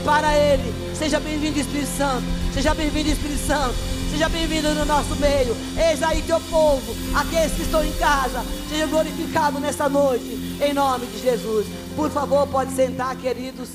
[0.00, 0.96] Prepara ele.
[0.96, 2.24] Seja bem-vindo, Espírito Santo.
[2.54, 3.74] Seja bem-vindo, Espírito Santo.
[4.10, 5.54] Seja bem-vindo no nosso meio.
[5.76, 8.42] Eis aí teu povo, aqueles que estão em casa.
[8.70, 10.58] Seja glorificado nessa noite.
[10.58, 11.66] Em nome de Jesus.
[11.94, 13.68] Por favor, pode sentar, queridos.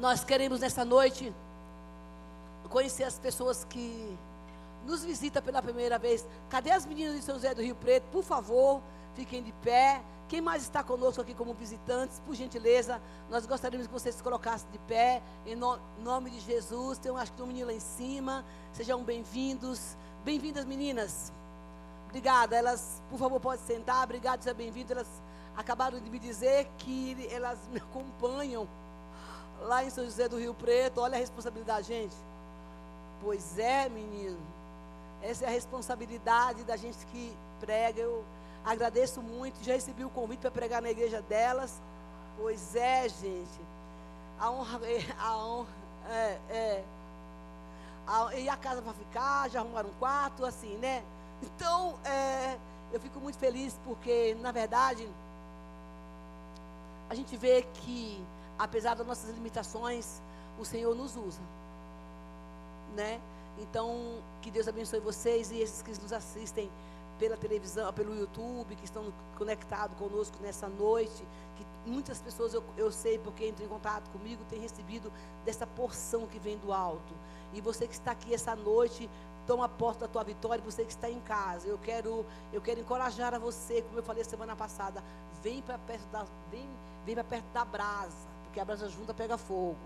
[0.00, 1.30] Nós queremos nessa noite
[2.70, 4.16] conhecer as pessoas que
[4.86, 6.26] nos visitam pela primeira vez.
[6.48, 8.04] Cadê as meninas de São José do Rio Preto?
[8.10, 8.80] Por favor,
[9.18, 10.00] fiquem de pé.
[10.28, 14.70] Quem mais está conosco aqui como visitantes, por gentileza, nós gostaríamos que vocês se colocassem
[14.70, 16.98] de pé, em no, nome de Jesus.
[16.98, 18.44] Tem, acho que tem um menino lá em cima.
[18.72, 19.96] Sejam bem-vindos.
[20.24, 21.32] Bem-vindas, meninas.
[22.06, 22.54] Obrigada.
[22.54, 24.04] Elas, por favor, podem sentar.
[24.04, 24.92] Obrigado, seja bem-vindo.
[24.92, 25.08] Elas
[25.56, 28.68] acabaram de me dizer que elas me acompanham
[29.62, 31.00] lá em São José do Rio Preto.
[31.00, 32.14] Olha a responsabilidade, gente.
[33.20, 34.38] Pois é, menino.
[35.22, 38.00] Essa é a responsabilidade da gente que prega.
[38.00, 38.24] Eu
[38.64, 39.62] agradeço muito.
[39.64, 41.80] Já recebi o convite para pregar na igreja delas.
[42.36, 43.60] Pois é, gente.
[44.38, 44.80] A honra,
[45.18, 45.68] a honra,
[46.08, 46.84] é, é.
[48.06, 51.02] A, e a casa para ficar, já arrumaram um quarto, assim, né?
[51.42, 52.56] Então, é,
[52.92, 55.08] eu fico muito feliz porque, na verdade,
[57.10, 58.24] a gente vê que,
[58.58, 60.20] apesar das nossas limitações,
[60.58, 61.40] o Senhor nos usa,
[62.94, 63.20] né?
[63.58, 66.70] Então, que Deus abençoe vocês e esses que nos assistem
[67.18, 71.24] pela televisão, pelo YouTube, que estão conectados conosco nessa noite,
[71.56, 75.12] que muitas pessoas eu, eu sei porque entram em contato comigo, têm recebido
[75.44, 77.14] dessa porção que vem do alto.
[77.52, 79.08] E você que está aqui essa noite,
[79.46, 81.66] toma posse da tua vitória, você que está em casa.
[81.66, 85.02] Eu quero, eu quero encorajar a você, como eu falei semana passada,
[85.42, 86.68] vem para perto da, vem,
[87.04, 89.78] vem para perto da brasa, porque a brasa junta pega fogo.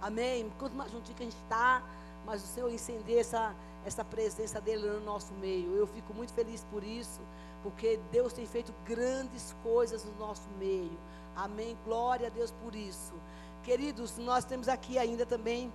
[0.00, 0.50] Amém?
[0.58, 1.82] Quanto mais juntinho que a gente está,
[2.24, 3.52] mas o Senhor incender essa,
[3.84, 5.76] essa presença dele no nosso meio.
[5.76, 7.20] Eu fico muito feliz por isso,
[7.62, 10.98] porque Deus tem feito grandes coisas no nosso meio.
[11.36, 11.76] Amém.
[11.84, 13.14] Glória a Deus por isso.
[13.62, 15.72] Queridos, nós temos aqui ainda também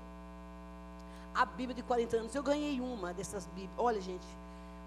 [1.33, 2.35] a Bíblia de 40 anos.
[2.35, 3.71] Eu ganhei uma dessas Bíblias.
[3.77, 4.25] Olha, gente,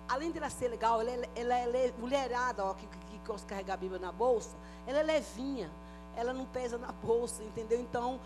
[0.08, 3.76] além dela ser legal, ela é, ela é mulherada, ó, que, que, que carregar a
[3.76, 4.56] Bíblia na bolsa,
[4.86, 5.70] ela é levinha.
[6.16, 7.80] Ela não pesa na bolsa, entendeu?
[7.80, 8.20] Então,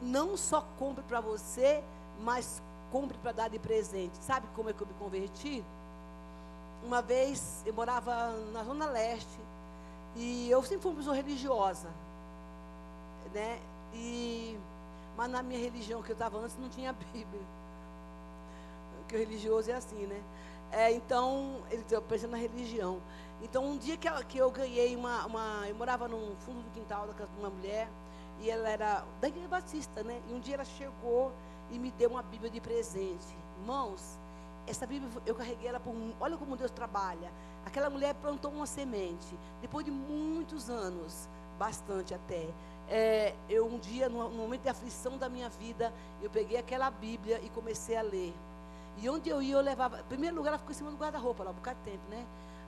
[0.00, 1.82] não só compre para você,
[2.20, 2.62] mas
[2.94, 4.16] compre para dar de presente.
[4.20, 5.64] Sabe como é que eu me converti?
[6.84, 9.40] Uma vez eu morava na Zona Leste
[10.14, 11.88] e eu sempre fui uma pessoa religiosa,
[13.32, 13.58] né?
[13.92, 14.56] E,
[15.16, 17.42] mas na minha religião que eu estava antes não tinha Bíblia.
[18.98, 20.22] Porque o religioso é assim, né?
[20.70, 23.00] É, então, ele eu pensando na religião.
[23.42, 25.64] Então, um dia que que eu ganhei uma, uma.
[25.68, 27.88] Eu morava no fundo do quintal da casa de uma mulher,
[28.40, 30.22] e ela era da Igreja Batista, né?
[30.28, 31.32] E um dia ela chegou
[31.74, 33.26] e me deu uma Bíblia de presente.
[33.60, 34.18] Irmãos,
[34.66, 35.94] essa Bíblia eu carreguei ela por.
[36.20, 37.30] Olha como Deus trabalha.
[37.66, 39.36] Aquela mulher plantou uma semente.
[39.60, 42.48] Depois de muitos anos, bastante até.
[42.88, 45.92] É, eu um dia, no momento de aflição da minha vida,
[46.22, 48.34] eu peguei aquela Bíblia e comecei a ler.
[48.98, 50.00] E onde eu ia, eu levava.
[50.00, 52.24] Em primeiro lugar, ela ficou em cima do guarda-roupa lá, um bocado de tempo, né?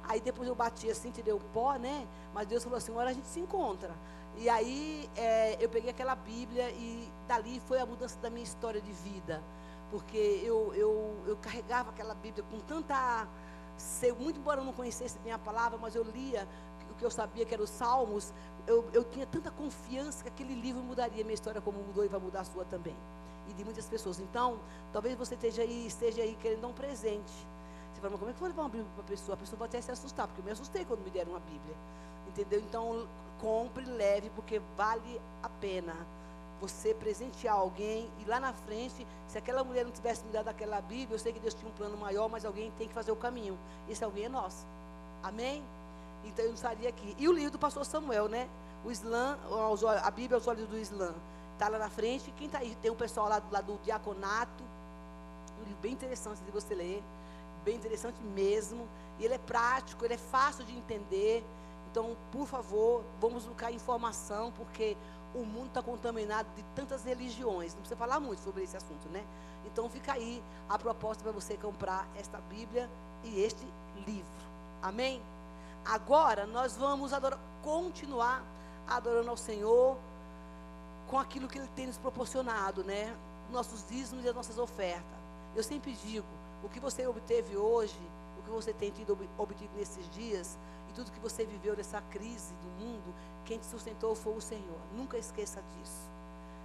[0.09, 2.06] Aí depois eu bati assim, tirei o pó, né?
[2.33, 3.94] Mas Deus falou assim: agora a gente se encontra.
[4.37, 8.81] E aí é, eu peguei aquela Bíblia e dali foi a mudança da minha história
[8.81, 9.43] de vida.
[9.91, 13.27] Porque eu, eu, eu carregava aquela Bíblia com tanta.
[14.19, 16.49] Muito embora eu não conhecesse bem a palavra, mas eu lia
[16.91, 18.33] o que eu sabia que eram os Salmos,
[18.66, 22.19] eu, eu tinha tanta confiança que aquele livro mudaria minha história como mudou e vai
[22.21, 22.97] mudar a sua também.
[23.49, 24.19] E de muitas pessoas.
[24.19, 24.59] Então,
[24.93, 27.33] talvez você esteja aí, esteja aí querendo dar um presente.
[27.97, 29.34] Você fala, mas como é que eu vou levar uma Bíblia para a pessoa?
[29.34, 31.75] A pessoa vai até se assustar, porque eu me assustei quando me deram uma Bíblia.
[32.29, 32.61] Entendeu?
[32.61, 33.09] Então,
[33.41, 35.95] compre, leve, porque vale a pena
[36.61, 40.81] você presentear alguém e lá na frente, se aquela mulher não tivesse me dado aquela
[40.83, 43.17] Bíblia, eu sei que Deus tinha um plano maior, mas alguém tem que fazer o
[43.17, 43.59] caminho.
[43.89, 44.67] Esse alguém é nosso.
[45.23, 45.65] Amém?
[46.23, 47.17] Então eu não estaria aqui.
[47.19, 48.47] E o livro do pastor Samuel, né?
[48.84, 49.39] O Islã,
[50.03, 51.15] a Bíblia aos olhos do Islã.
[51.55, 52.31] Está lá na frente.
[52.37, 52.77] Quem está aí?
[52.83, 54.65] Tem um pessoal lá, lá do diaconato.
[55.61, 57.03] Um livro bem interessante de você ler.
[57.66, 58.88] Bem interessante mesmo.
[59.19, 61.44] E ele é prático, ele é fácil de entender.
[61.91, 64.97] Então, por favor, vamos buscar informação, porque
[65.34, 67.72] o mundo está contaminado de tantas religiões.
[67.72, 69.24] Não precisa falar muito sobre esse assunto, né?
[69.66, 72.89] Então, fica aí a proposta para você comprar esta Bíblia
[73.24, 73.66] e este
[74.07, 74.47] livro.
[74.80, 75.21] Amém?
[75.84, 78.45] Agora, nós vamos adorar, continuar
[78.86, 79.98] adorando ao Senhor
[81.09, 83.13] com aquilo que Ele tem nos proporcionado, né?
[83.51, 85.16] Nossos dízimos e as nossas ofertas.
[85.57, 86.27] Eu sempre digo,
[86.62, 87.98] o que você obteve hoje,
[88.38, 90.58] o que você tem tido obtido nesses dias,
[90.97, 93.14] tudo que você viveu nessa crise do mundo,
[93.44, 94.80] quem te sustentou foi o Senhor.
[94.94, 96.10] Nunca esqueça disso.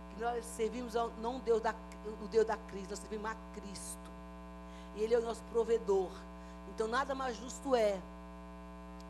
[0.09, 1.75] Que nós servimos ao, não Deus, da,
[2.23, 4.09] o Deus da crise, nós servimos a Cristo.
[4.95, 6.09] E Ele é o nosso provedor.
[6.73, 7.99] Então nada mais justo é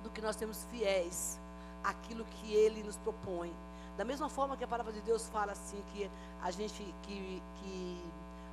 [0.04, 1.40] do que nós sermos fiéis
[1.84, 3.54] aquilo que Ele nos propõe.
[3.98, 6.10] Da mesma forma que a palavra de Deus fala assim, que
[6.42, 8.12] a gente, que, que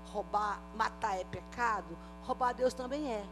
[0.09, 3.25] roubar, matar é pecado, roubar Deus também é.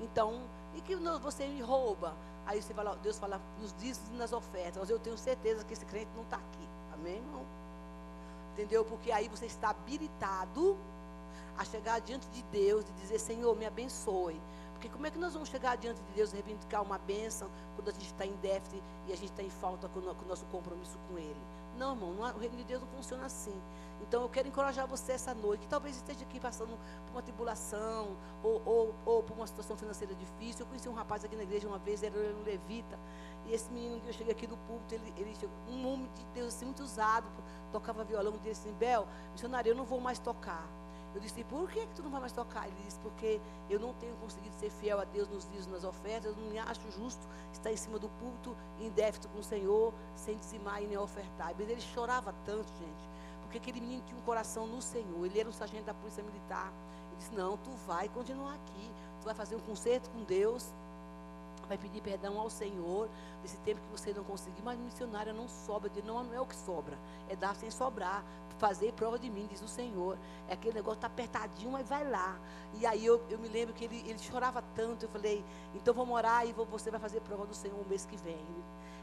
[0.00, 0.40] Então,
[0.74, 2.14] e que você me rouba?
[2.46, 4.76] Aí você fala, Deus fala nos dízimos e nas ofertas.
[4.78, 6.68] Mas eu tenho certeza que esse crente não está aqui.
[6.94, 7.44] Amém, irmão?
[8.52, 8.84] Entendeu?
[8.84, 10.76] Porque aí você está habilitado
[11.58, 14.40] a chegar diante de Deus e dizer, Senhor, me abençoe.
[14.74, 17.88] Porque como é que nós vamos chegar diante de Deus e reivindicar uma bênção quando
[17.88, 20.98] a gente está em déficit e a gente está em falta com o nosso compromisso
[21.08, 21.40] com Ele?
[21.76, 23.60] Não, irmão, não, o reino de Deus não funciona assim.
[24.00, 28.16] Então eu quero encorajar você essa noite, que talvez esteja aqui passando por uma tribulação
[28.42, 30.64] ou, ou, ou por uma situação financeira difícil.
[30.64, 32.98] Eu conheci um rapaz aqui na igreja uma vez, ele era um levita.
[33.46, 36.24] E esse menino que eu cheguei aqui do púlpito, ele, ele chegou, um homem de
[36.34, 37.26] Deus assim, muito usado,
[37.72, 40.66] tocava violão, disse assim, Bel, missionário, eu não vou mais tocar.
[41.16, 42.66] Eu disse, por que, que tu não vai mais tocar?
[42.66, 43.40] Ele disse, porque
[43.70, 46.58] eu não tenho conseguido ser fiel a Deus nos dias nas ofertas, eu não me
[46.58, 50.86] acho justo estar em cima do púlpito, em déficit com o Senhor, sem dizimar e
[50.86, 51.54] nem ofertar.
[51.58, 53.08] Mas ele chorava tanto, gente,
[53.40, 56.70] porque aquele menino tinha um coração no Senhor, ele era um sargento da polícia militar.
[57.08, 60.74] Ele disse, não, tu vai continuar aqui, tu vai fazer um concerto com Deus,
[61.68, 63.08] vai pedir perdão ao Senhor
[63.42, 66.56] desse tempo que você não conseguiu, mas missionária não sobra, não, não é o que
[66.56, 66.98] sobra,
[67.28, 68.24] é dar sem sobrar
[68.58, 70.18] fazer prova de mim, diz o Senhor.
[70.48, 72.38] É aquele negócio está apertadinho, mas vai lá.
[72.74, 75.04] E aí eu, eu me lembro que ele, ele chorava tanto.
[75.04, 78.16] Eu falei, então vamos orar e você vai fazer prova do Senhor o mês que
[78.16, 78.44] vem.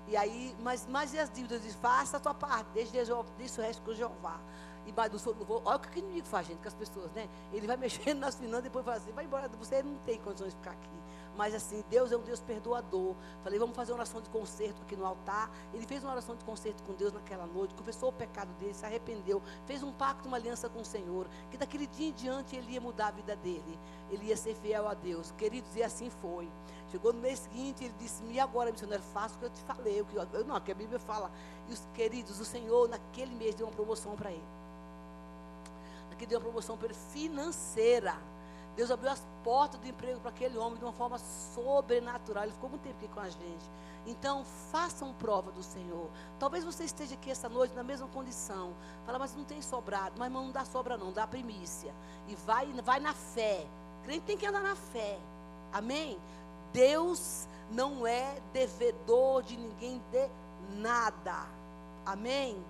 [0.08, 1.62] E aí, mas, mas e as dívidas?
[1.62, 4.40] Diz, faça a tua parte, deixa, o resto com Jeová.
[4.86, 7.30] E do olha o que o inimigo faz, gente, com as pessoas, né?
[7.54, 10.58] Ele vai mexendo nas finanças, depois fala assim, vai embora, você não tem condições de
[10.58, 10.90] ficar aqui.
[11.36, 13.16] Mas assim, Deus é um Deus perdoador.
[13.44, 15.50] Falei, vamos fazer uma oração de conserto aqui no altar.
[15.74, 18.86] Ele fez uma oração de conserto com Deus naquela noite, confessou o pecado dele, se
[18.86, 22.74] arrependeu, fez um pacto, uma aliança com o Senhor, que daquele dia em diante ele
[22.74, 23.80] ia mudar a vida dele.
[24.12, 25.32] Ele ia ser fiel a Deus.
[25.32, 26.50] Queridos, e assim foi.
[26.92, 30.02] Chegou no mês seguinte, ele disse: E agora, missionário, faça o que eu te falei.
[30.02, 31.32] O que eu, não, que a Bíblia fala.
[31.68, 34.44] E os queridos, o Senhor, naquele mês, deu uma promoção para ele.
[36.12, 38.16] Naquele deu uma promoção para ele financeira.
[38.76, 42.44] Deus abriu as portas do emprego para aquele homem de uma forma sobrenatural.
[42.44, 43.70] Ele ficou muito tempo aqui com a gente.
[44.06, 46.10] Então, façam prova do Senhor.
[46.40, 48.74] Talvez você esteja aqui essa noite na mesma condição.
[49.06, 50.16] Fala, mas não tem sobrado.
[50.18, 51.12] Mas, irmão, não dá sobra, não.
[51.12, 51.94] Dá primícia.
[52.28, 53.66] E vai, vai na fé.
[54.04, 55.20] Crente tem que andar na fé.
[55.72, 56.20] Amém?
[56.74, 60.30] Deus não é devedor de ninguém de
[60.82, 61.48] nada.
[62.06, 62.62] Amém?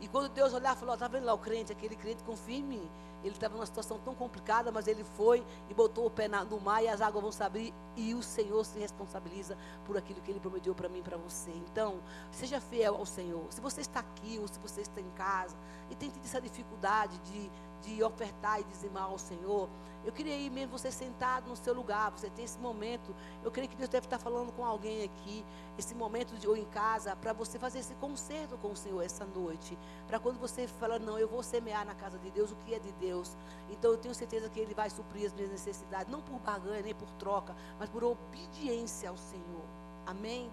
[0.00, 2.90] E quando Deus olhar, falou: está vendo lá o crente, aquele crente confia em mim.
[3.22, 6.82] Ele estava numa situação tão complicada, mas ele foi e botou o pé no mar
[6.82, 10.40] e as águas vão se abrir e o Senhor se responsabiliza por aquilo que ele
[10.40, 11.50] prometeu para mim e para você.
[11.50, 13.46] Então, seja fiel ao Senhor.
[13.50, 15.56] Se você está aqui ou se você está em casa
[15.90, 17.50] e tem tido essa dificuldade de,
[17.82, 19.68] de ofertar e dizimar ao Senhor,
[20.04, 23.14] eu queria ir mesmo você sentado no seu lugar, você tem esse momento.
[23.44, 25.44] Eu creio que Deus deve estar falando com alguém aqui,
[25.78, 29.24] esse momento de ou em casa, para você fazer esse concerto com o Senhor essa
[29.24, 29.78] noite.
[30.08, 32.80] Para quando você fala, não, eu vou semear na casa de Deus o que é
[32.80, 33.36] de Deus.
[33.70, 36.94] Então eu tenho certeza que Ele vai suprir as minhas necessidades, não por barganha, nem
[36.94, 39.64] por troca, mas por obediência ao Senhor.
[40.04, 40.50] Amém?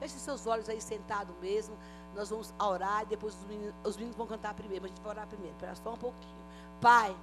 [0.00, 1.76] Feche seus olhos aí sentado mesmo.
[2.16, 4.82] Nós vamos orar e depois os meninos, os meninos vão cantar primeiro.
[4.82, 5.54] Mas a gente vai orar primeiro.
[5.54, 6.47] Espera só um pouquinho.
[6.80, 7.14] Pai.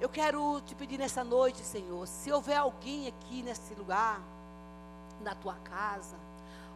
[0.00, 4.20] Eu quero te pedir nessa noite, Senhor, se houver alguém aqui nesse lugar,
[5.20, 6.16] na tua casa,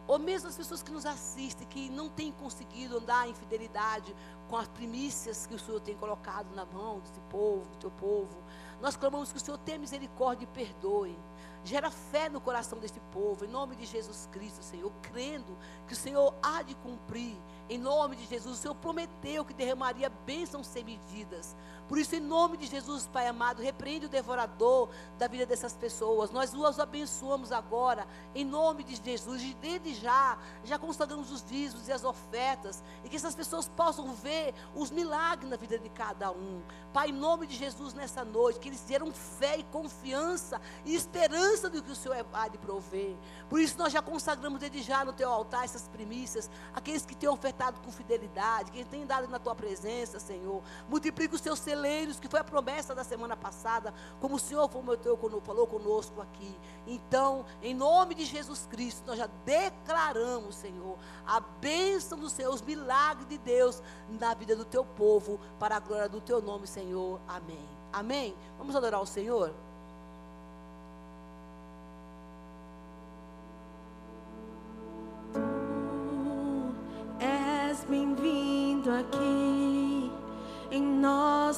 [0.07, 4.15] ou mesmo as pessoas que nos assistem, que não têm conseguido andar em fidelidade
[4.47, 8.37] com as primícias que o Senhor tem colocado na mão desse povo, do teu povo,
[8.79, 11.17] nós clamamos que o Senhor tenha misericórdia e perdoe.
[11.63, 15.55] Gera fé no coração desse povo, em nome de Jesus Cristo, Senhor, crendo
[15.87, 17.37] que o Senhor há de cumprir,
[17.71, 18.57] em nome de Jesus.
[18.57, 21.55] O Senhor prometeu que derramaria bênçãos sem medidas.
[21.87, 26.31] Por isso, em nome de Jesus, Pai amado, repreende o devorador da vida dessas pessoas.
[26.31, 29.41] Nós os abençoamos agora, em nome de Jesus.
[29.41, 32.83] E desde já, já consagramos os dízimos e as ofertas.
[33.05, 36.61] E que essas pessoas possam ver os milagres na vida de cada um.
[36.91, 41.69] Pai, em nome de Jesus, nessa noite, que eles deram fé e confiança e esperança
[41.69, 43.15] do que o Senhor há de prover.
[43.49, 46.49] Por isso, nós já consagramos desde já no teu altar essas primícias.
[46.73, 50.63] Aqueles que têm ofertado com fidelidade, que têm dado na tua presença, Senhor.
[50.89, 55.67] Multiplica os teus celeiros que foi a promessa da semana passada, como o Senhor falou
[55.67, 56.57] conosco aqui.
[56.87, 62.61] Então, em nome de Jesus Cristo, nós já declaramos, Senhor, a bênção do Senhor, os
[62.61, 67.19] milagres de Deus na vida do teu povo, para a glória do teu nome, Senhor.
[67.27, 67.69] Amém.
[67.93, 68.35] Amém.
[68.57, 69.53] Vamos adorar o Senhor?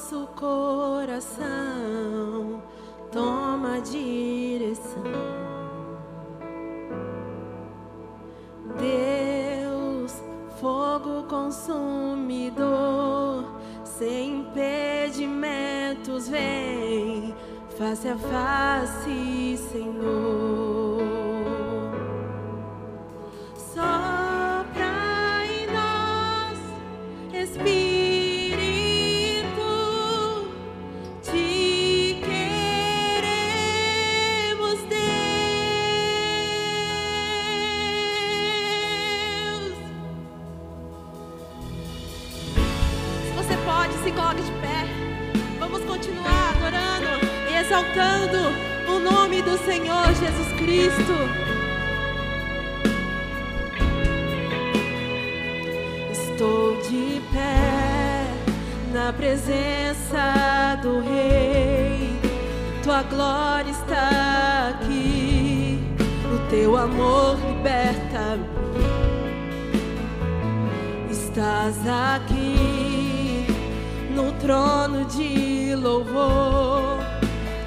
[0.04, 1.42] Nosso coração.
[3.10, 5.02] Toma direção.
[8.78, 10.22] Deus
[11.28, 12.64] consumidor,
[13.82, 17.34] sem impedimentos, vem
[17.78, 20.73] face a face, Senhor.
[47.94, 48.52] Exaltando
[48.88, 51.12] o nome do Senhor Jesus Cristo.
[56.10, 58.26] Estou de pé
[58.92, 62.18] na presença do Rei.
[62.82, 65.78] Tua glória está aqui.
[66.34, 68.44] O teu amor liberta-me.
[71.10, 73.46] Estás aqui
[74.14, 76.83] no trono de louvor.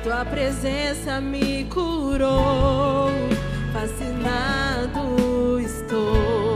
[0.07, 3.09] Tua presença me curou.
[3.73, 6.46] Fascinado estou.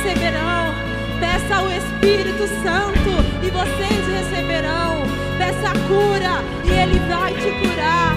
[0.00, 0.74] Receberão.
[1.18, 3.10] Peça ao Espírito Santo
[3.42, 5.02] e vocês receberão.
[5.36, 8.09] Peça a cura e Ele vai te curar.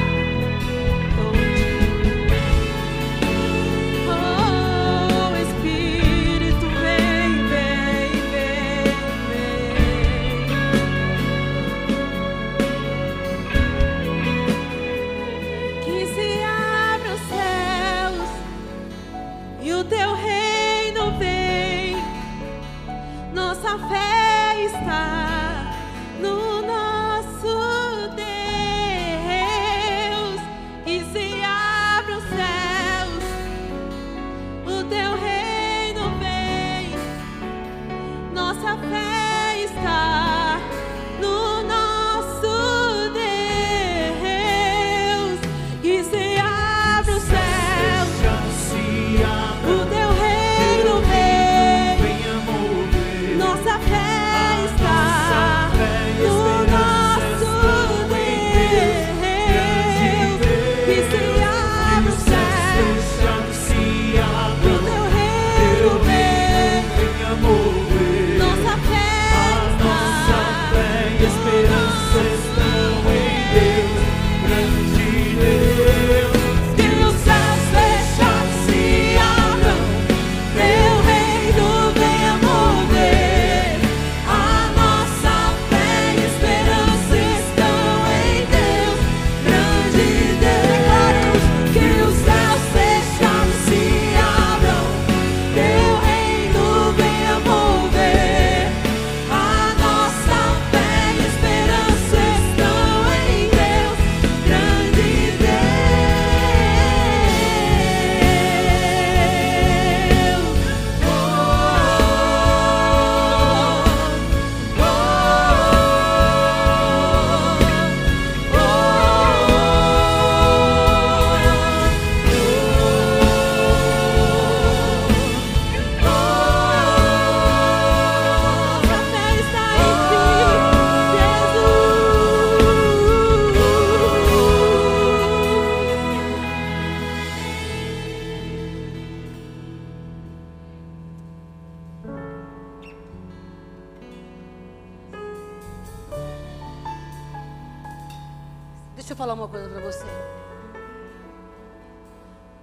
[149.04, 150.06] Deixa eu falar uma coisa para você.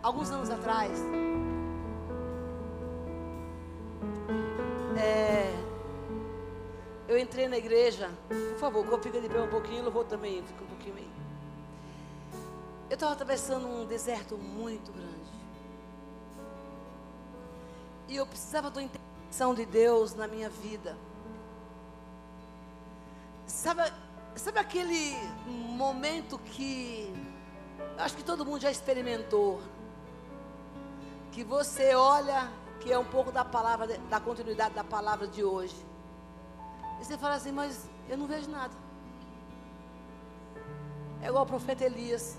[0.02, 0.98] Alguns anos atrás,
[4.98, 5.52] é,
[7.06, 8.10] eu entrei na igreja.
[8.26, 11.10] Por favor, fica de pé um pouquinho, louvor também, fica um pouquinho aí.
[12.88, 15.30] Eu estava atravessando um deserto muito grande.
[18.08, 20.96] E eu precisava da intervenção de Deus na minha vida.
[23.46, 23.92] Sabe,
[24.40, 25.14] Sabe aquele
[25.46, 27.12] momento que
[27.98, 29.60] acho que todo mundo já experimentou?
[31.30, 35.76] Que você olha, que é um pouco da palavra, da continuidade da palavra de hoje.
[36.98, 38.72] E você fala assim, mas eu não vejo nada.
[41.20, 42.38] É igual o profeta Elias.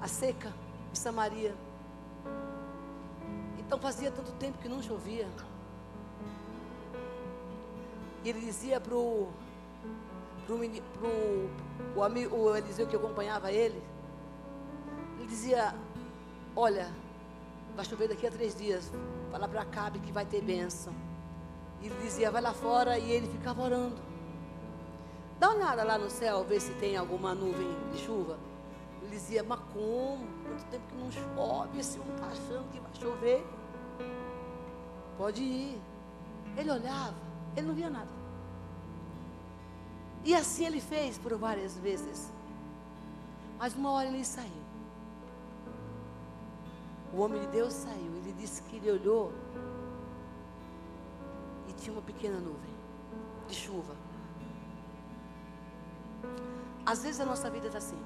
[0.00, 0.50] A seca
[0.90, 1.54] de Samaria.
[3.58, 5.28] Então fazia tanto tempo que não chovia.
[8.28, 9.28] Ele dizia para o
[10.46, 11.50] pro, pro,
[11.94, 13.82] o, amigo, o Eliseu que acompanhava ele,
[15.18, 15.74] ele dizia,
[16.54, 16.88] olha,
[17.74, 18.90] vai chover daqui a três dias,
[19.30, 20.92] fala para Acabe que vai ter bênção.
[21.82, 23.96] E ele dizia, vai lá fora, e ele ficava orando.
[25.38, 28.38] Dá uma olhada lá no céu, ver se tem alguma nuvem de chuva.
[29.02, 30.26] Ele dizia, mas como?
[30.48, 33.46] Quanto tempo que não chove, esse homem está achando que vai chover.
[35.18, 35.80] Pode ir.
[36.56, 37.14] Ele olhava,
[37.54, 38.15] ele não via nada.
[40.26, 42.32] E assim ele fez por várias vezes.
[43.60, 44.64] Mas uma hora ele saiu.
[47.14, 48.12] O homem de Deus saiu.
[48.16, 49.32] Ele disse que ele olhou
[51.68, 52.74] e tinha uma pequena nuvem
[53.46, 53.94] de chuva.
[56.84, 57.98] Às vezes a nossa vida está assim.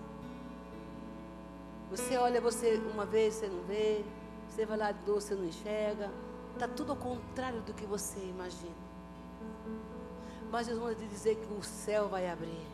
[1.91, 4.05] Você olha, você uma vez você não vê,
[4.47, 6.11] você vai lá de dor, você não enxerga.
[6.53, 8.90] Está tudo ao contrário do que você imagina.
[10.51, 12.67] Mas Deus manda te dizer que o céu vai abrir.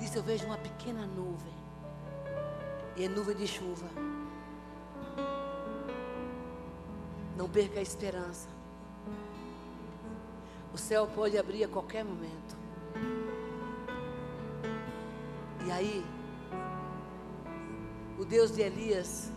[0.00, 1.52] Disse: Eu vejo uma pequena nuvem.
[2.96, 3.86] E é nuvem de chuva.
[7.36, 8.48] Não perca a esperança.
[10.72, 12.56] O céu pode abrir a qualquer momento.
[15.66, 16.04] E aí,
[18.18, 19.30] o Deus de Elias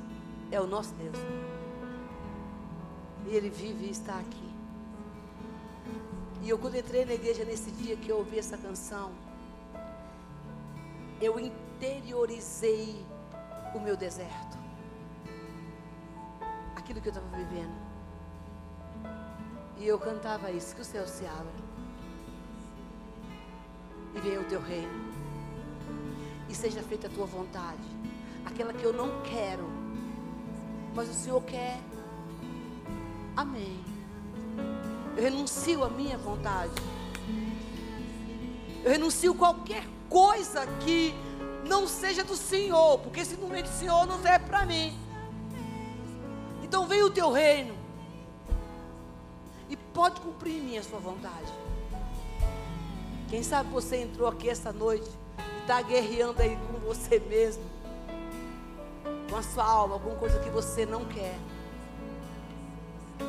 [0.50, 1.18] é o nosso Deus.
[3.28, 4.45] E Ele vive e está aqui.
[6.46, 9.12] E eu quando entrei na igreja nesse dia que eu ouvi essa canção,
[11.20, 13.04] eu interiorizei
[13.74, 14.56] o meu deserto.
[16.76, 17.74] Aquilo que eu estava vivendo.
[19.80, 21.66] E eu cantava isso, que o céu se abra.
[24.14, 25.16] E venha o teu reino.
[26.48, 27.90] E seja feita a tua vontade.
[28.46, 29.68] Aquela que eu não quero.
[30.94, 31.80] Mas o Senhor quer.
[33.36, 33.84] Amém.
[35.16, 36.74] Eu renuncio a minha vontade.
[38.84, 41.14] Eu renuncio qualquer coisa que
[41.66, 44.94] não seja do Senhor, porque vem do Senhor não serve para mim.
[46.62, 47.74] Então vem o teu reino
[49.70, 51.52] e pode cumprir em mim a sua vontade.
[53.30, 57.64] Quem sabe você entrou aqui esta noite e está guerreando aí com você mesmo,
[59.30, 61.40] com a sua alma, alguma coisa que você não quer.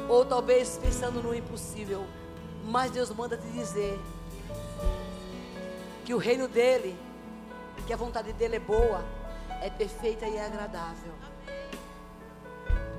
[0.09, 2.06] Ou talvez pensando no impossível.
[2.64, 3.98] Mas Deus manda te dizer
[6.04, 6.98] que o reino dele,
[7.87, 9.04] que a vontade dele é boa,
[9.61, 11.12] é perfeita e é agradável.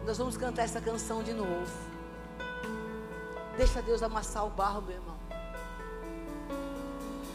[0.05, 1.71] Nós vamos cantar essa canção de novo.
[3.57, 5.17] Deixa Deus amassar o barro, meu irmão.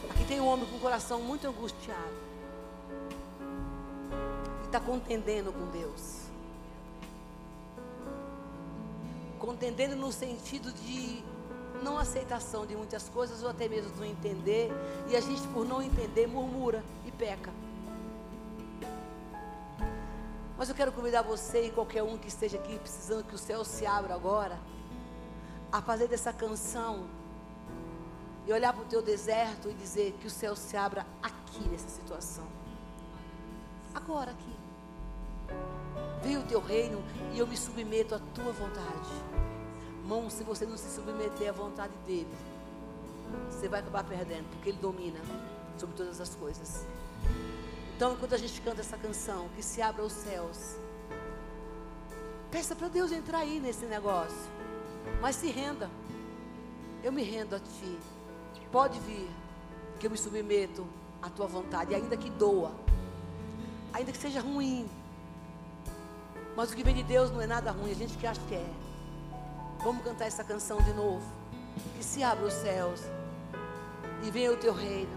[0.09, 1.99] Aqui tem um homem com o coração muito angustiado.
[4.61, 6.22] E está contendendo com Deus.
[9.43, 11.21] Contendendo no sentido de
[11.83, 14.71] não aceitação de muitas coisas ou até mesmo não entender,
[15.09, 17.51] e a gente por não entender murmura e peca.
[20.57, 23.65] Mas eu quero convidar você e qualquer um que esteja aqui precisando que o céu
[23.65, 24.57] se abra agora,
[25.69, 27.05] a fazer dessa canção
[28.47, 31.89] e olhar para o teu deserto e dizer que o céu se abra aqui nessa
[31.89, 32.47] situação.
[33.93, 34.62] Agora aqui.
[36.21, 39.09] Veio o teu reino e eu me submeto à tua vontade.
[40.01, 42.33] Irmão, se você não se submeter à vontade dele,
[43.49, 45.19] você vai acabar perdendo, porque ele domina
[45.77, 46.85] sobre todas as coisas.
[47.95, 50.75] Então, enquanto a gente canta essa canção, que se abra os céus,
[52.51, 54.49] peça para Deus entrar aí nesse negócio,
[55.21, 55.89] mas se renda.
[57.03, 57.99] Eu me rendo a ti.
[58.71, 59.29] Pode vir,
[59.99, 60.85] que eu me submeto
[61.21, 62.71] à tua vontade, ainda que doa,
[63.93, 64.89] ainda que seja ruim.
[66.55, 68.55] Mas o que vem de Deus não é nada ruim, a gente que acha que
[68.55, 68.69] é.
[69.83, 71.25] Vamos cantar essa canção de novo.
[71.97, 73.01] Que se abra os céus
[74.23, 75.11] e venha o teu reino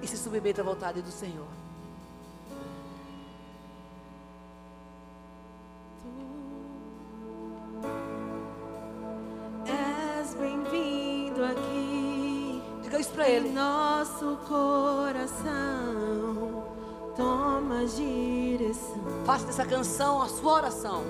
[0.00, 1.46] e se submeta à vontade do Senhor.
[9.66, 12.62] És bem-vindo aqui.
[12.82, 13.50] Diga isso para ele.
[13.50, 16.05] Nosso coração,
[17.16, 19.00] toma direção.
[19.24, 21.02] Faça dessa canção a sua oração.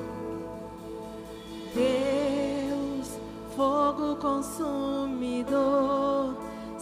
[1.74, 3.08] Deus,
[3.54, 5.56] fogo consumidor,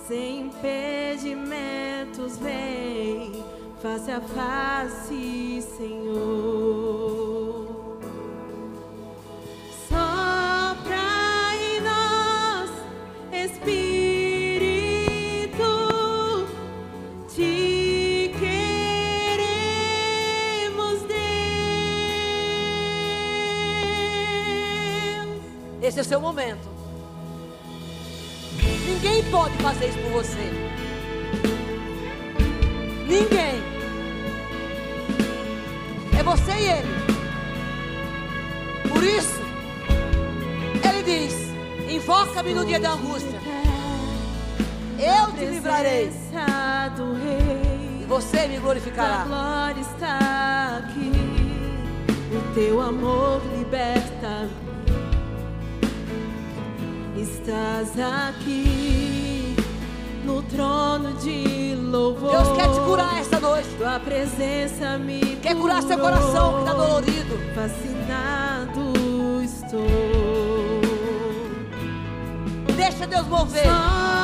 [0.06, 3.42] sem impedimentos, vem
[3.84, 7.23] face a face, Senhor.
[25.94, 26.68] Esse é o seu momento.
[28.84, 30.50] Ninguém pode fazer isso por você.
[33.06, 33.62] Ninguém.
[36.18, 36.88] É você e ele.
[38.88, 39.40] Por isso,
[40.82, 41.34] ele diz:
[41.88, 43.38] Invoca-me no dia da angústia.
[44.98, 46.10] Eu te livrarei.
[48.00, 49.22] E você me glorificará.
[49.28, 51.12] glória está aqui,
[52.36, 54.73] o teu amor liberta.
[57.24, 59.56] Estás aqui
[60.26, 62.32] no trono de louvor.
[62.32, 63.66] Deus quer te curar essa noite.
[63.78, 66.12] Tua presença me Quer curar seu curou.
[66.12, 67.38] coração que está dolorido.
[67.54, 68.92] Fascinado
[69.42, 69.86] estou.
[72.76, 73.62] Deixa Deus mover.
[73.64, 74.23] Sopra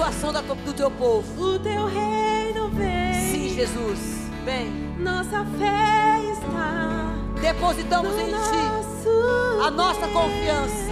[0.00, 1.42] situação da, do teu povo.
[1.42, 3.14] o teu reino vem.
[3.30, 4.30] Sim, Jesus.
[4.44, 4.70] Vem.
[4.98, 10.90] Nossa fé está Depositamos em Ti a nossa confiança.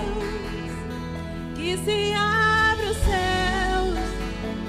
[1.54, 3.98] Que se abra os céus,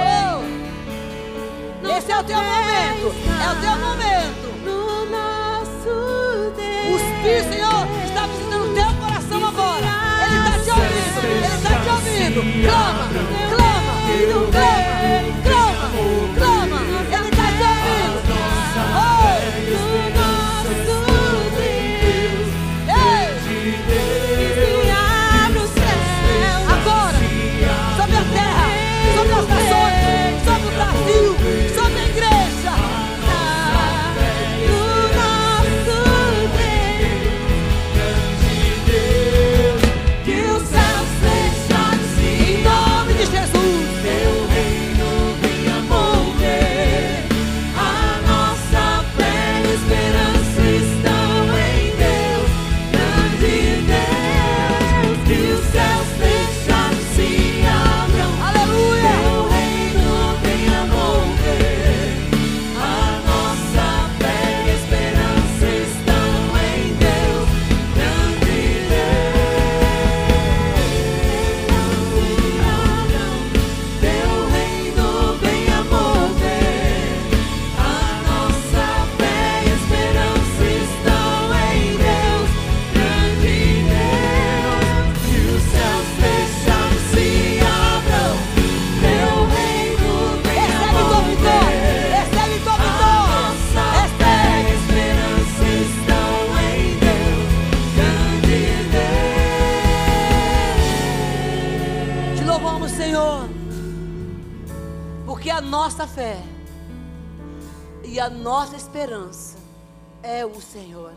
[1.84, 3.16] Oh, esse é o teu momento.
[3.42, 4.48] É o teu momento.
[4.64, 6.92] No nosso Deus.
[6.92, 9.88] O Espírito, Senhor, está visitando o teu coração agora.
[10.26, 11.02] Ele está te ouvindo.
[11.46, 11.61] Ele
[12.38, 12.70] ouvindo.
[12.70, 13.92] Clama, clama,
[14.30, 14.72] clama,
[15.44, 16.51] clama, clama.
[108.22, 109.58] A nossa esperança
[110.22, 111.12] é o Senhor.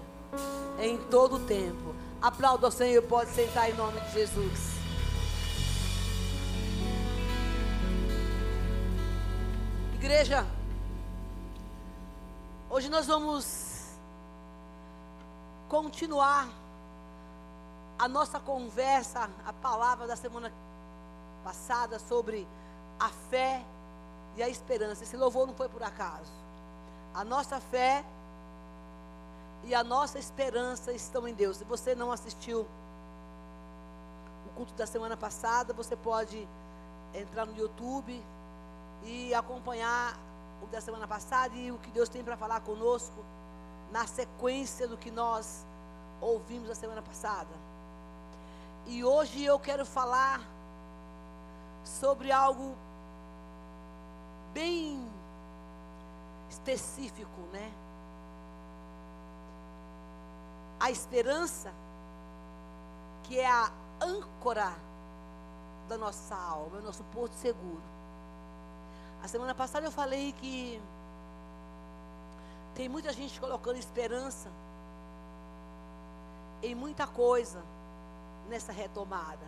[0.81, 1.95] Em todo o tempo.
[2.21, 3.03] Aplauda ao Senhor.
[3.03, 4.75] Pode sentar em nome de Jesus.
[9.95, 10.47] Igreja,
[12.71, 13.91] hoje nós vamos
[15.69, 16.49] continuar
[17.99, 20.53] a nossa conversa, a palavra da semana
[21.43, 22.47] passada sobre
[22.99, 23.63] a fé
[24.37, 25.05] e a esperança.
[25.05, 26.44] Esse louvor não foi por acaso.
[27.15, 28.05] A nossa fé
[29.63, 31.59] e a nossa esperança estão em Deus.
[31.59, 32.67] Se você não assistiu
[34.47, 36.47] o culto da semana passada, você pode
[37.15, 38.21] entrar no YouTube
[39.05, 40.19] e acompanhar
[40.63, 43.25] o da semana passada e o que Deus tem para falar conosco
[43.93, 45.65] na sequência do que nós
[46.21, 47.55] ouvimos a semana passada.
[48.87, 50.41] E hoje eu quero falar
[51.85, 52.75] sobre algo
[54.53, 55.14] bem
[56.55, 57.73] específico, né?
[60.79, 61.73] A esperança,
[63.25, 64.73] que é a âncora
[65.89, 67.83] da nossa alma, é o nosso porto seguro.
[69.23, 70.81] A semana passada eu falei que
[72.75, 74.51] tem muita gente colocando esperança
[76.63, 77.63] em muita coisa
[78.49, 79.47] nessa retomada.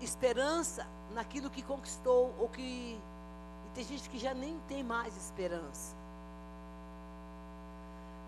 [0.00, 3.00] Esperança naquilo que conquistou ou que
[3.74, 5.94] tem gente que já nem tem mais esperança.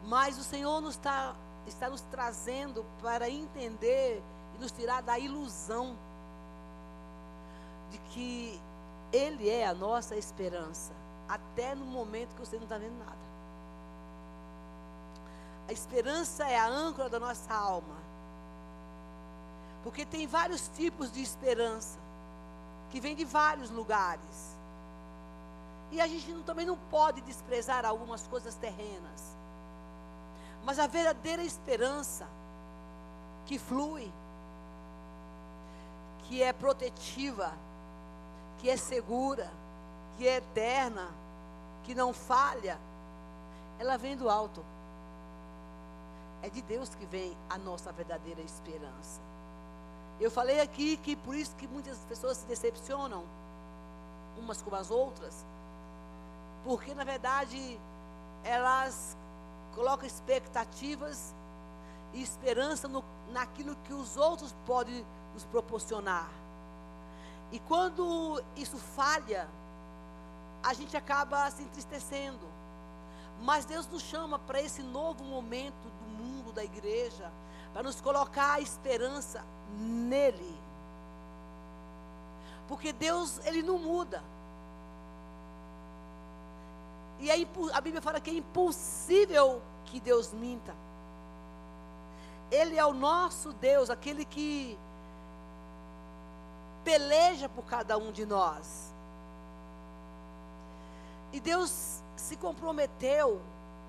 [0.07, 1.35] Mas o Senhor nos está,
[1.67, 4.23] está nos trazendo para entender
[4.55, 5.97] e nos tirar da ilusão
[7.91, 8.61] de que
[9.13, 10.93] Ele é a nossa esperança,
[11.29, 13.25] até no momento que você não está vendo nada.
[15.69, 17.97] A esperança é a âncora da nossa alma.
[19.83, 21.99] Porque tem vários tipos de esperança
[22.91, 24.54] que vem de vários lugares.
[25.95, 29.37] E a gente também não pode desprezar algumas coisas terrenas.
[30.65, 32.27] Mas a verdadeira esperança
[33.47, 34.13] que flui,
[36.25, 37.53] que é protetiva,
[38.59, 39.49] que é segura,
[40.17, 41.09] que é eterna,
[41.85, 42.77] que não falha,
[43.79, 44.65] ela vem do alto.
[46.43, 49.21] É de Deus que vem a nossa verdadeira esperança.
[50.19, 53.23] Eu falei aqui que por isso que muitas pessoas se decepcionam
[54.37, 55.47] umas com as outras,
[56.65, 57.79] porque na verdade
[58.43, 59.17] elas
[59.75, 61.35] colocam expectativas
[62.13, 66.29] e esperança no, naquilo que os outros podem nos proporcionar.
[67.53, 69.49] E quando isso falha,
[70.63, 72.55] a gente acaba se entristecendo.
[73.43, 75.95] Mas Deus nos chama para esse novo momento
[76.55, 77.31] da igreja,
[77.73, 79.45] para nos colocar a esperança
[79.77, 80.55] nele.
[82.69, 84.23] Porque Deus, ele não muda.
[87.21, 87.35] E é,
[87.73, 90.75] a Bíblia fala que é impossível que Deus minta.
[92.51, 94.79] Ele é o nosso Deus, aquele que
[96.85, 98.93] peleja por cada um de nós.
[101.33, 103.41] E Deus se comprometeu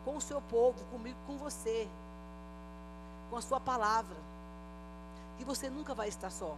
[0.03, 1.87] com o seu povo, comigo, com você
[3.29, 4.15] com a sua palavra.
[5.39, 6.55] E você nunca vai estar só.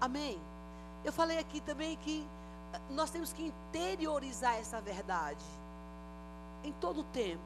[0.00, 0.40] Amém.
[1.04, 2.26] Eu falei aqui também que
[2.90, 5.44] nós temos que interiorizar essa verdade
[6.64, 7.42] em todo o tempo.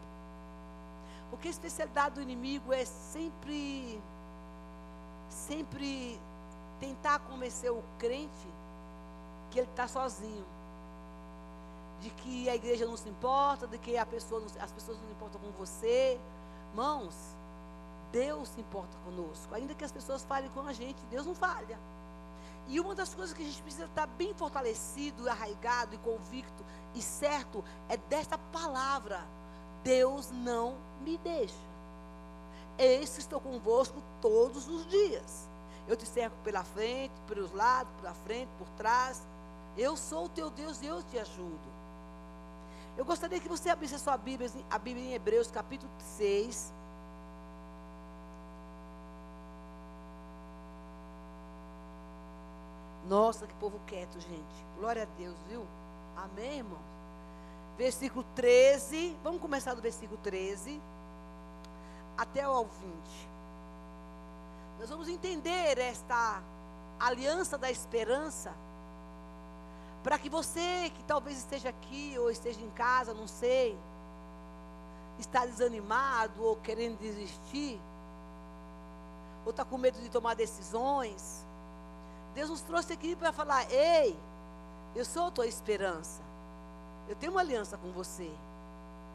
[1.30, 4.00] Porque a especialidade do inimigo é sempre
[5.28, 6.20] sempre
[6.78, 8.48] tentar convencer o crente
[9.50, 10.44] que ele está sozinho.
[12.00, 15.40] De que a igreja não se importa, de que pessoa não, as pessoas não importam
[15.40, 16.20] com você.
[16.74, 17.14] Mãos,
[18.12, 19.54] Deus se importa conosco.
[19.54, 21.78] Ainda que as pessoas falhem com a gente, Deus não falha.
[22.68, 27.02] E uma das coisas que a gente precisa estar bem fortalecido, arraigado e convicto e
[27.02, 29.24] certo é desta palavra:
[29.84, 31.54] Deus não me deixa.
[32.78, 35.48] Eis que estou convosco todos os dias.
[35.86, 39.22] Eu te cerco pela frente, pelos lados, pela frente, por trás.
[39.76, 41.76] Eu sou o teu Deus e eu te ajudo.
[42.96, 46.72] Eu gostaria que você abrisse a sua Bíblia, a Bíblia em Hebreus, capítulo 6.
[53.08, 54.66] Nossa, que povo quieto, gente.
[54.78, 55.64] Glória a Deus, viu?
[56.16, 56.80] Amém, irmãos?
[57.78, 59.16] Versículo 13.
[59.22, 60.82] Vamos começar do versículo 13
[62.18, 62.70] até o 20.
[64.80, 66.42] Nós vamos entender esta
[66.98, 68.52] aliança da esperança.
[70.02, 73.78] Para que você que talvez esteja aqui ou esteja em casa, não sei,
[75.18, 77.80] está desanimado ou querendo desistir,
[79.44, 81.46] ou está com medo de tomar decisões,
[82.36, 84.14] Deus nos trouxe aqui para falar: ei,
[84.94, 86.20] eu sou a tua esperança.
[87.08, 88.30] Eu tenho uma aliança com você.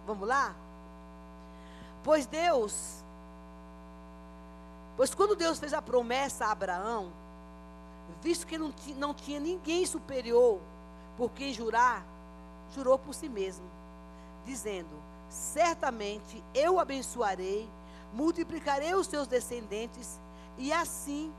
[0.08, 0.56] Vamos lá?
[2.04, 3.04] Pois Deus,
[4.98, 7.14] pois quando Deus fez a promessa a Abraão,
[8.24, 10.60] visto que não, não tinha ninguém superior
[11.16, 12.04] por quem jurar,
[12.74, 13.70] jurou por si mesmo,
[14.48, 17.70] dizendo: Certamente eu abençoarei,
[18.14, 20.20] multiplicarei os seus descendentes,
[20.58, 21.32] e assim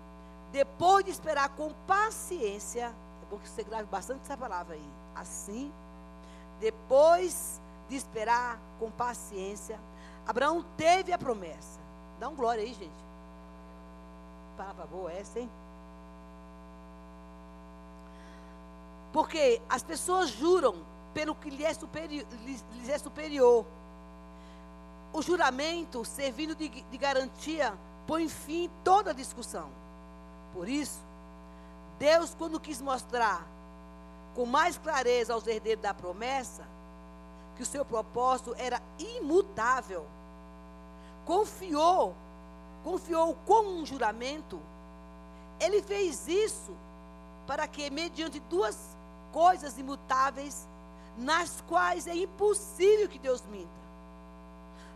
[0.53, 4.91] depois de esperar com paciência, é bom que você grave bastante essa palavra aí.
[5.15, 5.73] Assim,
[6.61, 9.81] depois de esperar com paciência,
[10.27, 11.81] Abraão teve a promessa.
[12.21, 13.03] Dá um glória aí, gente.
[14.57, 15.51] Palavra boa essa, hein?
[19.11, 20.85] Porque as pessoas juram
[21.15, 22.27] pelo que lhes é superior.
[22.45, 23.65] Lhes é superior.
[25.15, 27.75] O juramento, servindo de, de garantia,
[28.07, 29.82] põe fim toda discussão.
[30.53, 31.01] Por isso,
[31.99, 33.47] Deus, quando quis mostrar
[34.35, 36.65] com mais clareza aos herdeiros da promessa,
[37.57, 40.07] que o seu propósito era imutável,
[41.25, 42.15] confiou,
[42.83, 44.61] confiou com um juramento,
[45.61, 46.75] ele fez isso
[47.47, 48.97] para que, mediante duas
[49.33, 50.67] coisas imutáveis,
[51.17, 53.83] nas quais é impossível que Deus minta.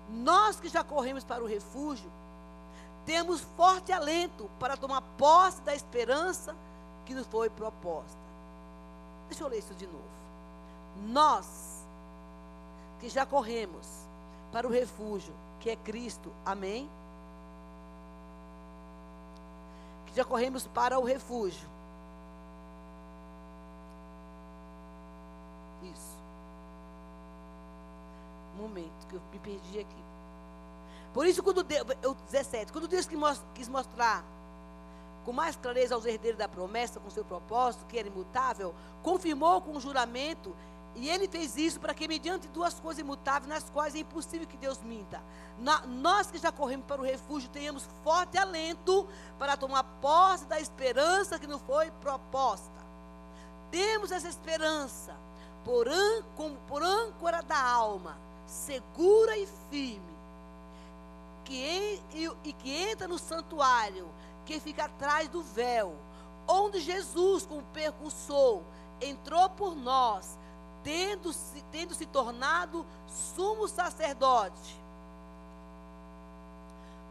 [0.09, 2.11] Nós que já corremos para o refúgio,
[3.07, 6.55] temos forte alento para tomar posse da esperança
[7.07, 8.19] que nos foi proposta.
[9.29, 10.05] Deixa eu ler isso de novo.
[11.07, 11.47] Nós
[13.01, 13.87] que já corremos
[14.53, 16.91] para o refúgio, que é Cristo, amém?
[20.07, 21.77] Que já corremos para o refúgio
[28.57, 30.05] momento, que eu me perdi aqui.
[31.17, 33.09] Por isso, quando Deus, eu, 17, quando Deus
[33.55, 34.23] quis mostrar
[35.25, 39.73] com mais clareza aos herdeiros da promessa, com seu propósito, que era imutável, confirmou com
[39.73, 40.55] um juramento,
[40.95, 44.59] e ele fez isso para que, mediante duas coisas imutáveis, nas quais é impossível que
[44.59, 45.23] Deus minta,
[45.59, 50.61] na, nós que já corremos para o refúgio, tenhamos forte alento para tomar posse da
[50.61, 52.85] esperança que nos foi proposta.
[53.71, 55.17] Temos essa esperança
[55.65, 55.87] por,
[56.37, 60.16] como por âncora da alma segura e firme,
[61.47, 64.11] que em, e, e que entra no santuário,
[64.45, 65.95] que fica atrás do véu,
[66.47, 68.63] onde Jesus, como percussor,
[69.01, 70.37] entrou por nós,
[70.83, 74.77] tendo se, tendo se tornado sumo sacerdote,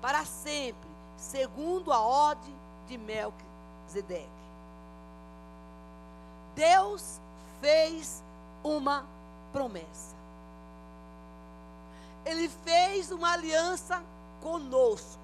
[0.01, 2.53] para sempre, segundo a ordem
[2.87, 4.29] de Melquisedeque.
[6.53, 7.19] Deus
[7.59, 8.21] fez
[8.63, 9.05] uma
[9.51, 10.15] promessa.
[12.25, 14.03] Ele fez uma aliança
[14.41, 15.23] conosco.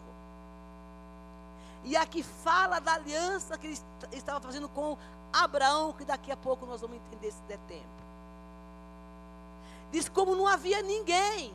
[1.83, 3.79] E aqui fala da aliança que ele
[4.11, 4.97] estava fazendo com
[5.33, 8.01] Abraão, que daqui a pouco nós vamos entender se der tempo.
[9.91, 11.53] Diz como não havia ninguém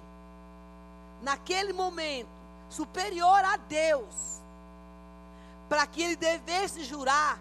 [1.22, 2.28] naquele momento
[2.68, 4.40] superior a Deus,
[5.68, 7.38] para que ele devesse jurar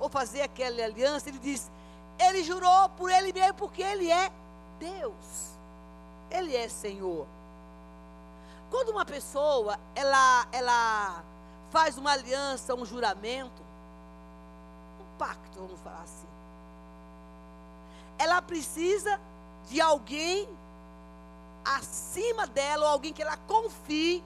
[0.00, 1.70] ou fazer aquela aliança, ele diz:
[2.18, 4.30] ele jurou por ele mesmo, porque ele é
[4.78, 5.56] Deus.
[6.30, 7.26] Ele é Senhor.
[8.70, 11.24] Quando uma pessoa, ela, ela
[11.70, 13.62] faz uma aliança, um juramento,
[15.00, 16.26] um pacto, vamos falar assim.
[18.18, 19.18] Ela precisa
[19.68, 20.48] de alguém
[21.64, 24.22] acima dela, ou alguém que ela confie.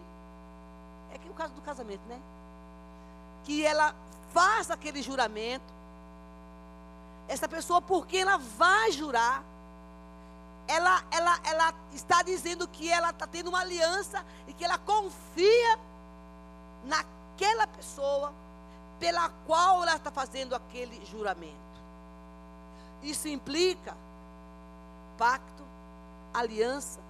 [1.13, 2.21] É que o caso do casamento, né?
[3.45, 3.95] Que ela
[4.33, 5.73] faça aquele juramento.
[7.29, 9.45] Essa pessoa, por quem ela vai jurar,
[10.73, 15.79] ela, ela, ela está dizendo que ela está tendo uma aliança e que ela confia
[16.85, 18.33] naquela pessoa
[18.99, 21.53] pela qual ela está fazendo aquele juramento.
[23.03, 23.95] Isso implica
[25.19, 25.63] pacto,
[26.33, 27.01] aliança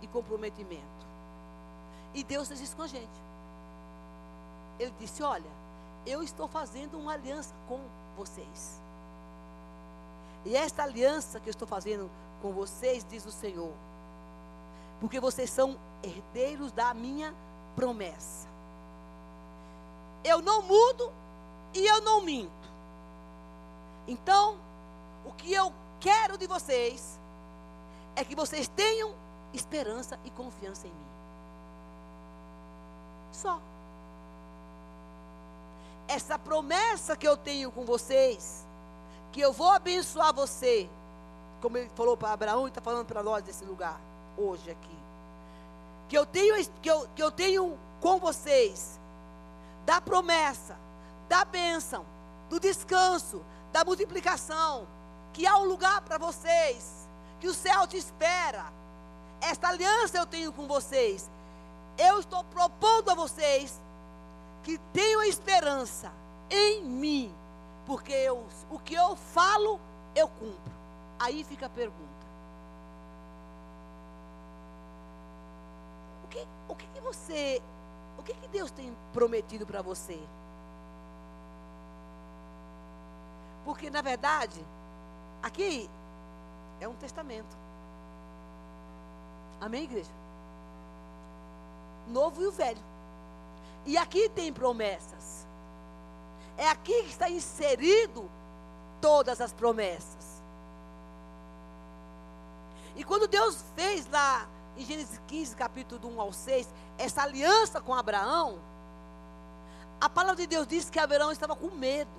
[0.00, 0.82] e comprometimento.
[2.14, 3.22] E Deus fez isso com a gente.
[4.80, 5.50] Ele disse: Olha,
[6.04, 7.80] eu estou fazendo uma aliança com
[8.16, 8.80] vocês.
[10.44, 12.10] E esta aliança que eu estou fazendo
[12.42, 13.72] com vocês, diz o Senhor,
[15.00, 17.32] porque vocês são herdeiros da minha
[17.76, 18.48] promessa.
[20.24, 21.12] Eu não mudo
[21.72, 22.50] e eu não minto.
[24.06, 24.58] Então,
[25.24, 27.18] o que eu quero de vocês
[28.16, 29.14] é que vocês tenham
[29.54, 31.06] esperança e confiança em mim.
[33.30, 33.60] Só.
[36.08, 38.66] Essa promessa que eu tenho com vocês,
[39.30, 40.90] que eu vou abençoar você,
[41.62, 43.98] como ele falou para Abraão e está falando para nós desse lugar,
[44.36, 44.98] hoje aqui.
[46.08, 48.98] Que eu, tenho, que, eu, que eu tenho com vocês,
[49.86, 50.76] da promessa,
[51.28, 52.04] da bênção,
[52.50, 53.42] do descanso,
[53.72, 54.86] da multiplicação,
[55.32, 57.08] que há um lugar para vocês,
[57.40, 58.64] que o céu te espera.
[59.40, 61.30] Esta aliança eu tenho com vocês.
[61.96, 63.80] Eu estou propondo a vocês
[64.64, 66.12] que tenham esperança
[66.50, 67.32] em mim,
[67.86, 69.80] porque eu, o que eu falo,
[70.14, 70.71] eu cumpro.
[71.22, 72.26] Aí fica a pergunta:
[76.24, 77.62] o que, o que, que você,
[78.18, 80.18] o que, que Deus tem prometido para você?
[83.64, 84.66] Porque na verdade,
[85.40, 85.88] aqui
[86.80, 87.56] é um testamento.
[89.60, 90.10] Amém, igreja?
[92.08, 92.82] Novo e o velho.
[93.86, 95.46] E aqui tem promessas.
[96.56, 98.28] É aqui que está inserido
[99.00, 100.31] todas as promessas.
[102.94, 106.68] E quando Deus fez lá em Gênesis 15, capítulo 1 ao 6,
[106.98, 108.58] essa aliança com Abraão,
[110.00, 112.10] a palavra de Deus diz que Abraão estava com medo.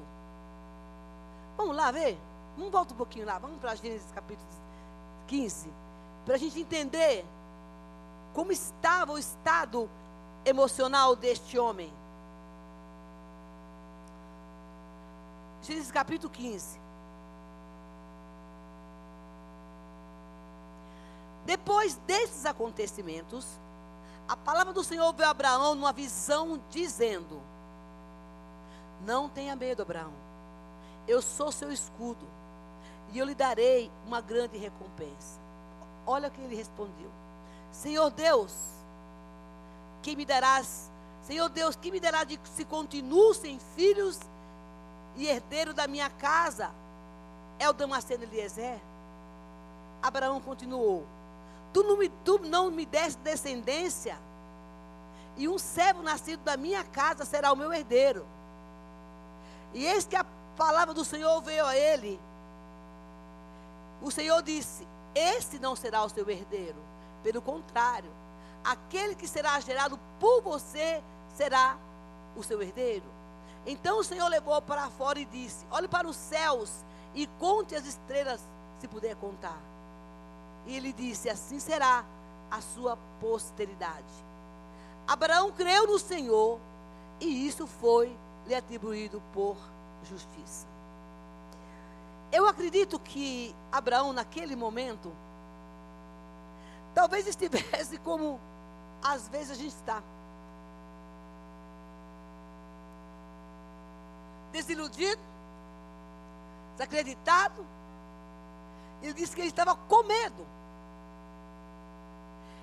[1.58, 2.18] Vamos lá ver?
[2.56, 3.38] Vamos voltar um pouquinho lá.
[3.38, 4.48] Vamos para Gênesis capítulo
[5.28, 5.70] 15.
[6.26, 7.26] Para a gente entender
[8.34, 9.90] como estava o estado
[10.46, 11.94] emocional deste homem.
[15.62, 16.83] Gênesis capítulo 15.
[21.46, 23.46] Depois desses acontecimentos,
[24.28, 27.41] a palavra do Senhor veio a Abraão numa visão, dizendo:
[29.06, 30.14] Não tenha medo, Abraão.
[31.08, 32.26] Eu sou seu escudo,
[33.12, 35.39] e eu lhe darei uma grande recompensa.
[36.06, 37.12] Olha o que ele respondeu:
[37.72, 38.54] Senhor Deus,
[40.02, 40.89] que me darás,
[41.24, 44.20] Senhor Deus, que me dará de se continuo sem filhos
[45.16, 46.72] e herdeiro da minha casa?
[47.60, 48.80] É o Damasceno Eliezer.
[50.02, 51.06] Abraão continuou:
[51.74, 54.18] Tu não me, tu não me deste descendência,
[55.36, 58.26] e um servo nascido da minha casa será o meu herdeiro.
[59.74, 62.20] E eis que a palavra do Senhor veio a ele.
[64.02, 66.78] O Senhor disse: Esse não será o seu herdeiro.
[67.24, 68.12] Pelo contrário,
[68.64, 71.02] aquele que será gerado por você
[71.36, 71.78] será
[72.36, 73.06] o seu herdeiro.
[73.66, 76.70] Então o Senhor levou para fora e disse: Olhe para os céus
[77.16, 78.42] e conte as estrelas,
[78.80, 79.73] se puder contar.
[80.66, 82.03] E ele disse: Assim será
[82.49, 84.14] a sua posteridade.
[85.07, 86.59] Abraão creu no Senhor
[87.20, 88.16] e isso foi
[88.47, 89.57] lhe atribuído por
[90.03, 90.68] justiça.
[92.32, 95.11] Eu acredito que Abraão, naquele momento,
[96.93, 98.39] talvez estivesse como
[99.03, 100.01] às vezes a gente está.
[104.51, 105.22] Desiludido,
[106.74, 107.66] desacreditado,
[109.04, 110.47] ele disse que ele estava com medo.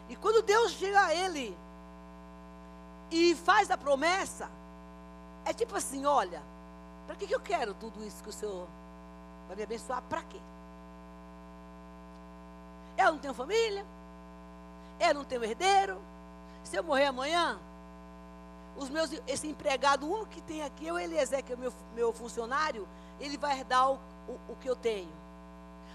[0.09, 1.57] E quando Deus chega a ele
[3.11, 4.51] e faz a promessa,
[5.45, 6.43] é tipo assim: olha,
[7.07, 8.67] para que, que eu quero tudo isso que o Senhor
[9.47, 10.03] vai me abençoar?
[10.09, 10.41] Para quê?
[12.97, 13.85] Eu não tenho família,
[14.99, 16.01] eu não tenho herdeiro.
[16.65, 17.59] Se eu morrer amanhã,
[18.77, 22.89] os meus, esse empregado único que tem aqui, eu, Eliezer, que é meu, meu funcionário,
[23.19, 23.95] ele vai herdar o,
[24.29, 25.11] o, o que eu tenho.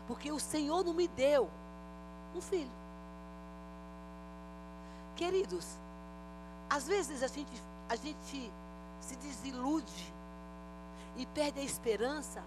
[0.08, 1.50] Porque o Senhor não me deu
[2.36, 2.72] um filho.
[5.16, 5.66] Queridos,
[6.70, 8.52] às vezes a gente, a gente
[9.00, 10.14] se desilude
[11.16, 12.44] e perde a esperança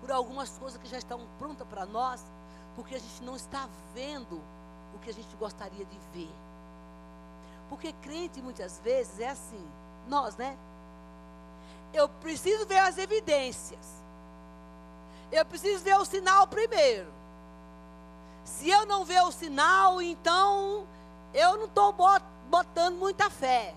[0.00, 2.24] por algumas coisas que já estão prontas para nós,
[2.74, 4.40] porque a gente não está vendo
[4.94, 6.30] o que a gente gostaria de ver.
[7.68, 9.68] Porque crente muitas vezes é assim,
[10.08, 10.56] nós, né?
[11.92, 14.02] Eu preciso ver as evidências.
[15.30, 17.06] Eu preciso ver o sinal primeiro.
[18.44, 20.86] Se eu não ver o sinal, então
[21.34, 21.94] eu não estou
[22.48, 23.74] botando muita fé.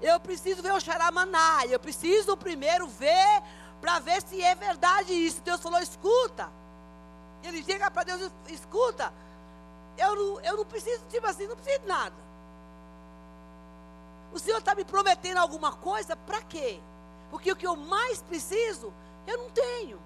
[0.00, 1.66] Eu preciso ver o xaramaná.
[1.66, 3.42] Eu preciso primeiro ver
[3.80, 5.40] para ver se é verdade isso.
[5.42, 6.48] Deus falou, escuta.
[7.42, 9.12] Ele chega para Deus escuta.
[9.96, 12.14] Eu não, eu não preciso, tipo assim, não preciso de nada.
[14.32, 16.80] O Senhor está me prometendo alguma coisa, para quê?
[17.30, 18.92] Porque o que eu mais preciso
[19.26, 20.00] eu não tenho.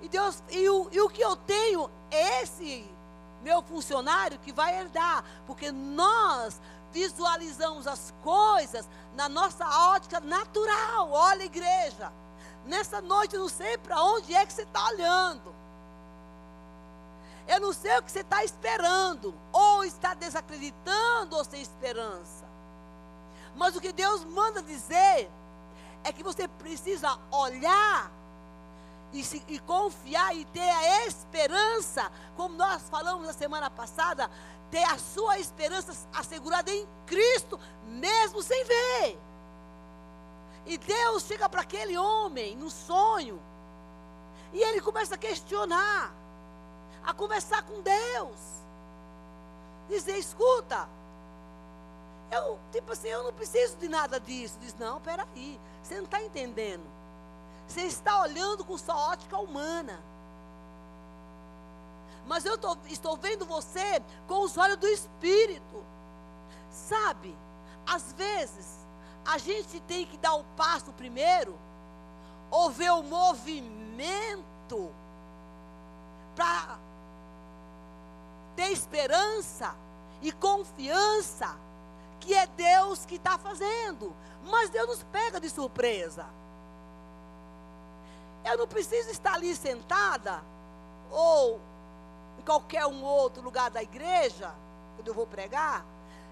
[0.00, 2.88] E Deus, e o, e o que eu tenho é esse
[3.42, 6.60] meu funcionário que vai herdar, porque nós
[6.92, 11.10] visualizamos as coisas na nossa ótica natural.
[11.10, 12.12] Olha, igreja,
[12.64, 15.54] nessa noite eu não sei para onde é que você está olhando.
[17.46, 22.46] Eu não sei o que você está esperando, ou está desacreditando ou sem esperança.
[23.56, 25.30] Mas o que Deus manda dizer
[26.04, 28.10] é que você precisa olhar
[29.12, 34.30] e, se, e confiar e ter a esperança, como nós falamos na semana passada,
[34.70, 39.18] ter a sua esperança assegurada em Cristo, mesmo sem ver.
[40.66, 43.40] E Deus chega para aquele homem no sonho,
[44.52, 46.12] e ele começa a questionar,
[47.04, 48.38] a conversar com Deus,
[49.88, 50.88] dizer: escuta,
[52.30, 54.58] eu, tipo assim, eu não preciso de nada disso.
[54.60, 55.58] Diz: não, peraí,
[55.88, 56.86] você não está entendendo.
[57.66, 59.98] Você está olhando com sua ótica humana.
[62.26, 65.82] Mas eu tô, estou vendo você com os olhos do Espírito.
[66.70, 67.34] Sabe,
[67.86, 68.86] às vezes,
[69.24, 71.58] a gente tem que dar o passo primeiro,
[72.50, 74.92] ou ver o movimento,
[76.36, 76.78] para
[78.54, 79.74] ter esperança
[80.20, 81.56] e confiança
[82.28, 84.14] que é Deus que está fazendo.
[84.44, 86.26] Mas Deus nos pega de surpresa.
[88.44, 90.42] Eu não preciso estar ali sentada
[91.10, 91.58] ou
[92.38, 94.54] em qualquer um outro lugar da igreja,
[94.94, 95.86] quando eu vou pregar,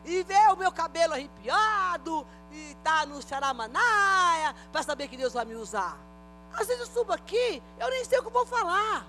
[0.05, 5.33] e ver o meu cabelo arrepiado, e estar tá no charamanaia, para saber que Deus
[5.33, 5.99] vai me usar.
[6.53, 9.07] Às vezes eu subo aqui, eu nem sei o que vou falar.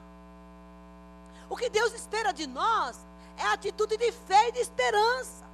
[1.50, 2.98] O que Deus espera de nós
[3.36, 5.47] é atitude de fé e de esperança.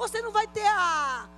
[0.00, 1.28] Você não vai ter a,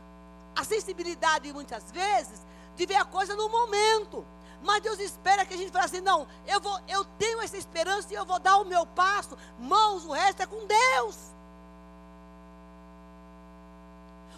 [0.54, 2.46] a sensibilidade, muitas vezes,
[2.76, 4.24] de ver a coisa no momento.
[4.62, 8.12] Mas Deus espera que a gente fale assim: não, eu, vou, eu tenho essa esperança
[8.12, 9.36] e eu vou dar o meu passo.
[9.58, 11.31] Mãos, o resto é com Deus.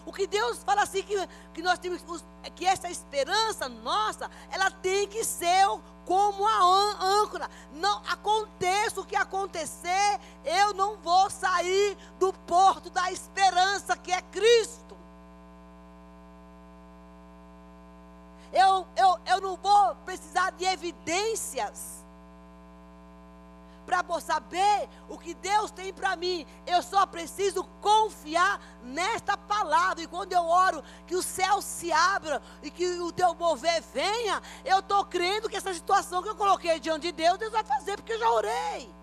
[0.07, 2.05] O que Deus fala assim que, que nós temos
[2.55, 5.67] que essa esperança nossa, ela tem que ser
[6.05, 7.51] como a âncora.
[7.73, 14.21] Não aconteça o que acontecer, eu não vou sair do porto da esperança que é
[14.21, 14.95] Cristo.
[18.53, 22.04] Eu, eu, eu não vou precisar de evidências
[23.85, 26.47] para saber o que Deus tem para mim.
[26.67, 30.03] Eu só preciso confiar nesta palavra.
[30.03, 34.43] E quando eu oro que o céu se abra e que o teu mover venha,
[34.65, 37.97] eu estou crendo que essa situação que eu coloquei diante de Deus, Deus vai fazer,
[37.97, 38.95] porque eu já orei.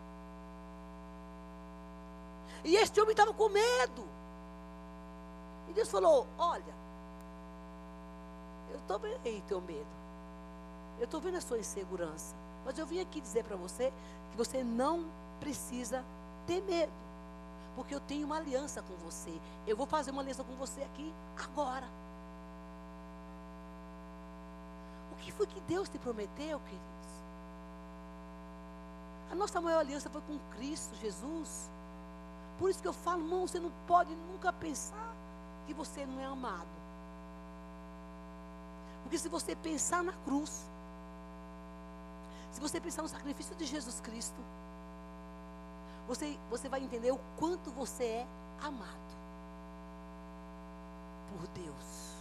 [2.63, 4.07] E este homem estava com medo.
[5.69, 6.73] E Deus falou: Olha,
[8.71, 10.01] eu estou vendo aí teu medo.
[10.99, 12.36] Eu estou vendo a sua insegurança.
[12.63, 13.91] Mas eu vim aqui dizer para você
[14.32, 15.05] que você não
[15.39, 16.03] precisa
[16.47, 16.91] ter medo.
[17.75, 19.32] Porque eu tenho uma aliança com você.
[19.65, 21.88] Eu vou fazer uma aliança com você aqui agora.
[25.11, 26.91] O que foi que Deus te prometeu, queridos?
[29.32, 31.69] A nossa maior aliança foi com Cristo Jesus.
[32.59, 35.15] Por isso que eu falo, irmão, você não pode nunca pensar
[35.65, 36.67] que você não é amado.
[39.03, 40.65] Porque se você pensar na cruz,
[42.52, 44.39] se você pensar no sacrifício de Jesus Cristo,
[46.08, 48.28] você, você vai entender o quanto você é
[48.62, 49.12] amado
[51.30, 52.12] por Deus.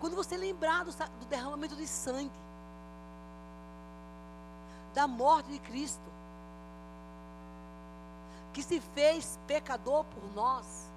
[0.00, 2.30] Quando você lembrar do, do derramamento de sangue,
[4.92, 6.12] da morte de Cristo,
[8.52, 10.88] que se fez pecador por nós,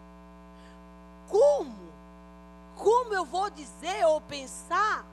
[1.27, 1.87] como?
[2.75, 5.05] Como eu vou dizer ou pensar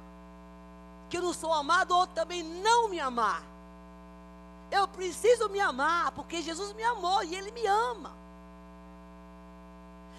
[1.15, 3.41] que eu não sou amado ou também não me amar.
[4.69, 8.13] Eu preciso me amar, porque Jesus me amou e Ele me ama.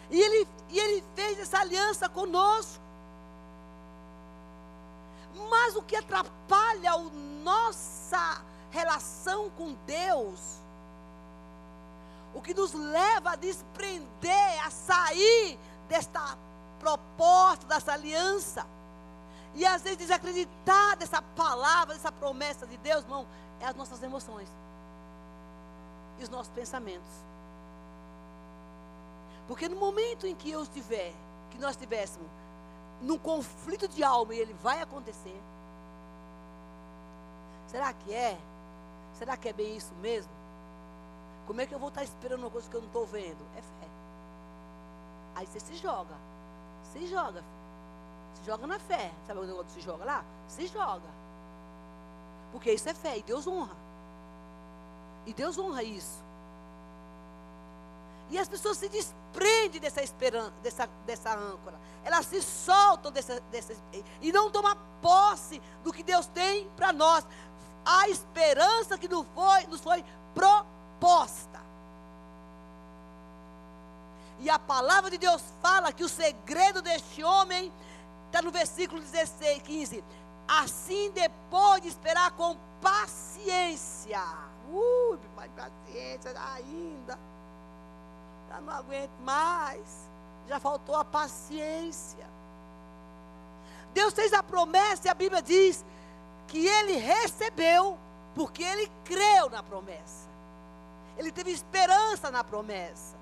[0.10, 2.82] E Ele, e ele fez essa aliança conosco.
[5.50, 6.98] Mas o que atrapalha a
[7.44, 8.42] nossa
[8.72, 10.62] relação com Deus,
[12.34, 16.38] o que nos leva a desprender, a sair desta
[16.80, 18.66] proposta, dessa aliança,
[19.56, 23.26] e às vezes desacreditar dessa palavra, dessa promessa de Deus, irmão,
[23.60, 24.50] é as nossas emoções.
[26.20, 27.10] E os nossos pensamentos.
[29.48, 31.14] Porque no momento em que eu estiver,
[31.52, 32.28] que nós estivéssemos
[33.02, 35.40] num conflito de alma e ele vai acontecer,
[37.68, 38.38] será que é?
[39.14, 40.32] Será que é bem isso mesmo?
[41.48, 43.46] Como é que eu vou estar esperando uma coisa que eu não estou vendo?
[43.56, 43.88] É fé.
[45.36, 46.16] Aí você se joga.
[46.92, 47.55] Se joga, filho.
[48.46, 49.12] Joga na fé.
[49.26, 50.26] Sabe o negócio se joga lá?
[50.48, 51.10] Se joga.
[52.52, 53.76] Porque isso é fé e Deus honra.
[55.26, 56.24] E Deus honra isso.
[58.30, 61.78] E as pessoas se desprendem dessa esperança, dessa, dessa âncora.
[62.04, 63.74] Elas se soltam dessa, dessa,
[64.22, 67.26] e não tomam posse do que Deus tem para nós.
[67.84, 71.64] A esperança que nos foi, nos foi proposta.
[74.40, 77.72] E a palavra de Deus fala que o segredo deste homem
[78.36, 80.04] Está no versículo 16, 15.
[80.46, 84.22] Assim, depois de esperar com paciência.
[84.70, 87.18] Ui, mais paciência ainda.
[88.50, 90.12] Já não aguento mais.
[90.50, 92.30] Já faltou a paciência.
[93.94, 95.86] Deus fez a promessa e a Bíblia diz
[96.46, 97.98] que ele recebeu
[98.34, 100.28] porque ele creu na promessa.
[101.18, 103.16] Ele teve esperança na promessa.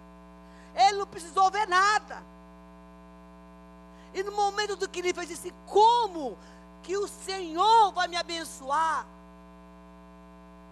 [0.73, 2.32] Ele não precisou ver nada.
[4.13, 6.37] E no momento do que ele fez, disse: Como
[6.81, 9.05] que o Senhor vai me abençoar?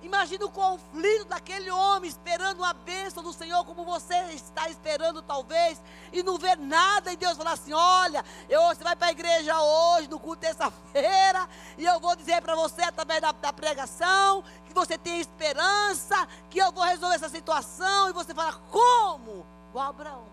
[0.03, 5.79] Imagina o conflito daquele homem esperando uma bênção do Senhor, como você está esperando, talvez,
[6.11, 9.61] e não vê nada, e Deus fala assim: olha, eu, você vai para a igreja
[9.61, 14.73] hoje, no culto terça-feira, e eu vou dizer para você, através da, da pregação, que
[14.73, 19.45] você tem esperança, que eu vou resolver essa situação, e você fala: como?
[19.69, 20.30] Igual Abraão.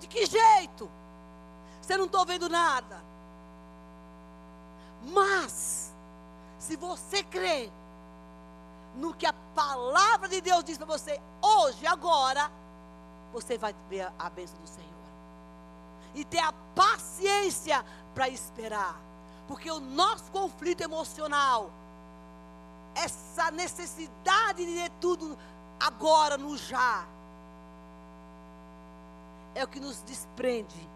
[0.00, 0.90] De que jeito?
[1.80, 3.02] Você não está vendo nada.
[5.02, 5.92] Mas,
[6.58, 7.70] se você crê
[8.96, 12.50] no que a palavra de Deus diz para você hoje, agora,
[13.32, 14.86] você vai ver a bênção do Senhor.
[16.14, 17.84] E ter a paciência
[18.14, 18.98] para esperar.
[19.46, 21.70] Porque o nosso conflito emocional,
[22.94, 25.38] essa necessidade de ter tudo
[25.78, 27.06] agora, no já,
[29.56, 30.88] é o que nos desprende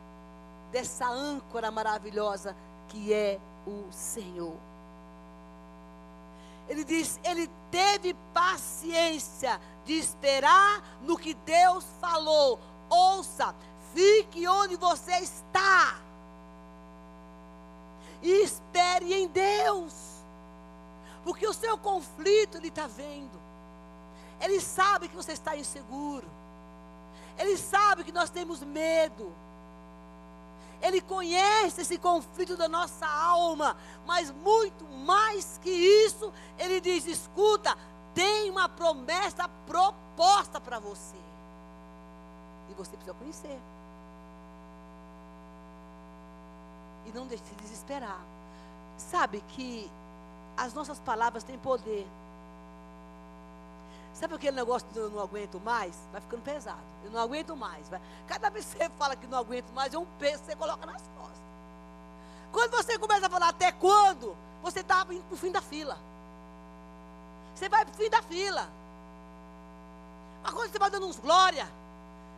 [0.71, 2.55] dessa âncora maravilhosa
[2.89, 4.57] que é o Senhor.
[6.69, 12.61] Ele diz: ele teve paciência de esperar no que Deus falou.
[12.91, 13.55] Ouça,
[13.95, 15.99] fique onde você está.
[18.23, 19.95] E espere em Deus.
[21.25, 23.41] Porque o seu conflito ele está vendo.
[24.39, 26.40] Ele sabe que você está inseguro.
[27.41, 29.33] Ele sabe que nós temos medo.
[30.83, 33.75] Ele conhece esse conflito da nossa alma,
[34.07, 37.77] mas muito mais que isso, ele diz: escuta,
[38.15, 41.17] tem uma promessa proposta para você.
[42.71, 43.59] E você precisa conhecer.
[47.07, 48.21] E não deixe de desesperar.
[48.99, 49.91] Sabe que
[50.59, 52.07] as nossas palavras têm poder.
[54.13, 55.97] Sabe aquele negócio de eu não aguento mais?
[56.13, 56.81] Vai ficando pesado.
[57.05, 57.89] Eu não aguento mais.
[57.89, 58.01] Vai.
[58.27, 60.85] Cada vez que você fala que não aguento mais, é um peso que você coloca
[60.85, 61.41] nas costas.
[62.53, 65.99] Quando você começa a falar até quando, você está indo para o fim da fila.
[67.55, 68.69] Você vai para o fim da fila.
[70.43, 71.69] Mas quando você vai dando uns glória,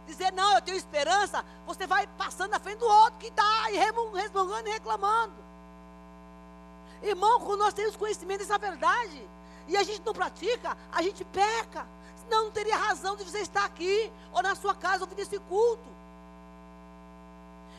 [0.06, 4.68] dizer, não, eu tenho esperança, você vai passando na frente do outro que está resmungando
[4.68, 5.34] e reclamando.
[7.02, 9.28] Irmão, quando nós temos conhecimento dessa verdade,
[9.68, 11.86] e a gente não pratica, a gente peca.
[12.16, 15.88] Senão não teria razão de você estar aqui, ou na sua casa, ouvindo esse culto.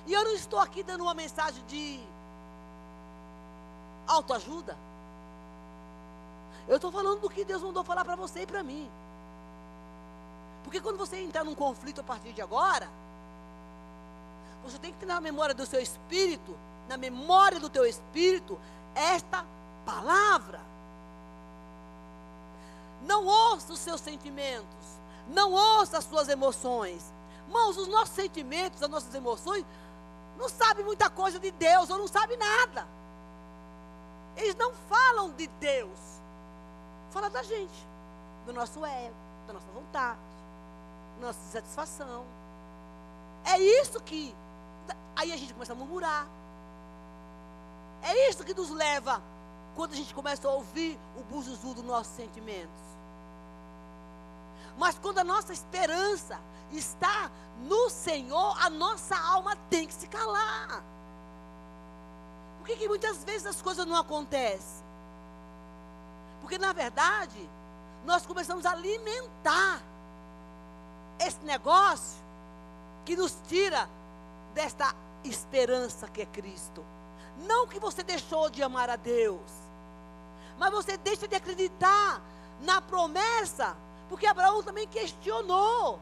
[0.05, 1.99] E eu não estou aqui dando uma mensagem de
[4.05, 4.77] autoajuda.
[6.67, 8.89] Eu estou falando do que Deus mandou falar para você e para mim.
[10.63, 12.89] Porque quando você entrar num conflito a partir de agora,
[14.63, 16.57] você tem que ter na memória do seu espírito,
[16.87, 18.57] na memória do teu espírito,
[18.95, 19.45] esta
[19.85, 20.61] palavra.
[23.05, 24.99] Não ouça os seus sentimentos.
[25.27, 27.13] Não ouça as suas emoções.
[27.47, 29.65] Irmãos, os nossos sentimentos, as nossas emoções,
[30.37, 32.87] não sabem muita coisa de Deus, ou não sabem nada.
[34.35, 35.99] Eles não falam de Deus.
[37.11, 37.87] Fala da gente,
[38.45, 40.19] do nosso ego, da nossa vontade,
[41.19, 42.25] da nossa satisfação.
[43.45, 44.33] É isso que.
[45.15, 46.27] Aí a gente começa a murmurar.
[48.01, 49.21] É isso que nos leva,
[49.75, 52.92] quando a gente começa a ouvir o buzuzu dos nossos sentimentos.
[54.77, 56.39] Mas quando a nossa esperança
[56.71, 57.29] está
[57.61, 60.83] no Senhor, a nossa alma tem que se calar.
[62.59, 64.83] Por que, que muitas vezes as coisas não acontecem?
[66.41, 67.49] Porque na verdade,
[68.05, 69.81] nós começamos a alimentar
[71.19, 72.21] esse negócio
[73.05, 73.89] que nos tira
[74.53, 74.93] desta
[75.23, 76.83] esperança que é Cristo.
[77.47, 79.51] Não que você deixou de amar a Deus,
[80.57, 82.21] mas você deixa de acreditar
[82.61, 83.75] na promessa
[84.13, 85.99] porque Abraão também questionou.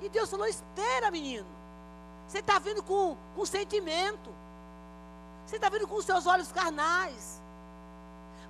[0.00, 1.46] E Deus falou: espera, menino.
[2.26, 4.28] Você está vindo com, com sentimento.
[5.46, 7.40] Você está vindo com os seus olhos carnais.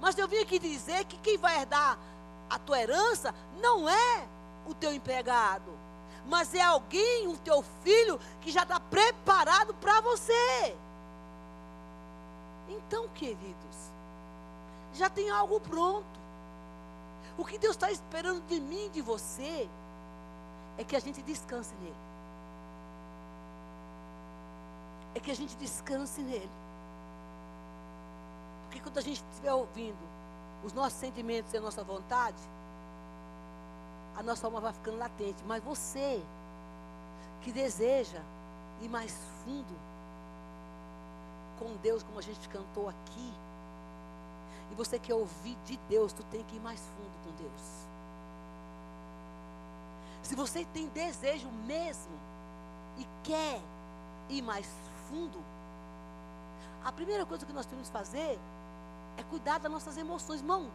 [0.00, 1.98] Mas eu vim aqui dizer que quem vai herdar
[2.48, 4.26] a tua herança não é
[4.66, 5.78] o teu empregado,
[6.26, 10.74] mas é alguém, o teu filho, que já está preparado para você.
[12.70, 13.92] Então, queridos,
[14.94, 16.21] já tem algo pronto.
[17.36, 19.68] O que Deus está esperando de mim de você
[20.76, 21.96] é que a gente descanse nele.
[25.14, 26.50] É que a gente descanse nele.
[28.64, 29.98] Porque quando a gente estiver ouvindo
[30.64, 32.42] os nossos sentimentos e a nossa vontade,
[34.16, 35.42] a nossa alma vai ficando latente.
[35.46, 36.22] Mas você
[37.42, 38.20] que deseja
[38.80, 39.74] ir mais fundo
[41.58, 43.32] com Deus, como a gente cantou aqui,
[44.70, 47.11] e você quer ouvir de Deus, tu tem que ir mais fundo
[47.42, 47.62] Deus.
[50.22, 52.18] Se você tem desejo mesmo
[52.96, 53.60] e quer
[54.28, 54.66] ir mais
[55.08, 55.38] fundo,
[56.84, 58.38] a primeira coisa que nós temos que fazer
[59.16, 60.40] é cuidar das nossas emoções.
[60.40, 60.70] Irmão,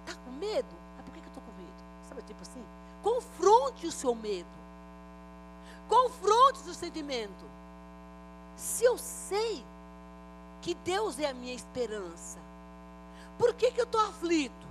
[0.00, 0.68] está com medo?
[0.96, 2.08] Mas por que, que eu estou com medo?
[2.08, 2.64] Sabe, tipo assim?
[3.02, 4.58] Confronte o seu medo.
[5.88, 7.44] Confronte o seu sentimento.
[8.56, 9.64] Se eu sei
[10.60, 12.38] que Deus é a minha esperança,
[13.38, 14.67] por que, que eu estou aflito?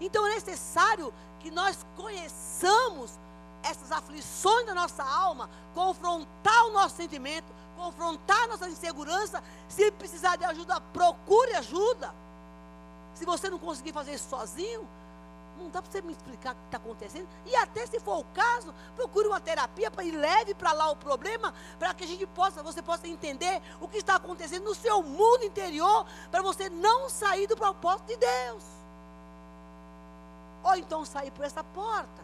[0.00, 3.18] Então é necessário que nós conheçamos
[3.62, 9.42] essas aflições da nossa alma, confrontar o nosso sentimento, confrontar nossa insegurança.
[9.68, 12.14] Se precisar de ajuda, procure ajuda.
[13.14, 14.86] Se você não conseguir fazer isso sozinho,
[15.58, 17.26] não dá para você me explicar o que está acontecendo.
[17.46, 20.96] E até se for o caso, procure uma terapia para ir leve para lá o
[20.96, 25.02] problema, para que a gente possa, você possa entender o que está acontecendo no seu
[25.02, 28.62] mundo interior, para você não sair do propósito de Deus.
[30.66, 32.22] Ou então sair por essa porta.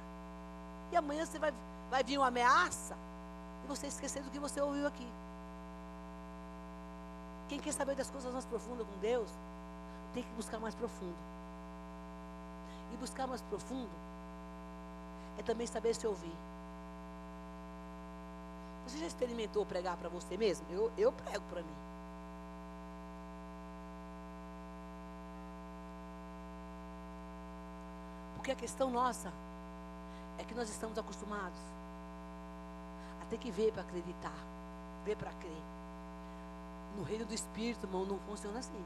[0.90, 1.52] E amanhã você vai,
[1.88, 2.96] vai vir uma ameaça
[3.64, 5.08] e você esquecer do que você ouviu aqui.
[7.48, 9.30] Quem quer saber das coisas mais profundas com Deus,
[10.12, 11.16] tem que buscar mais profundo.
[12.92, 13.90] E buscar mais profundo
[15.38, 16.36] é também saber se ouvir.
[18.86, 20.66] Você já experimentou pregar para você mesmo?
[20.70, 21.91] Eu, eu prego para mim.
[28.42, 29.32] Porque a questão nossa
[30.36, 31.60] é que nós estamos acostumados
[33.22, 34.34] a ter que ver para acreditar,
[35.04, 35.62] ver para crer.
[36.96, 38.84] No reino do Espírito, irmão, não funciona assim.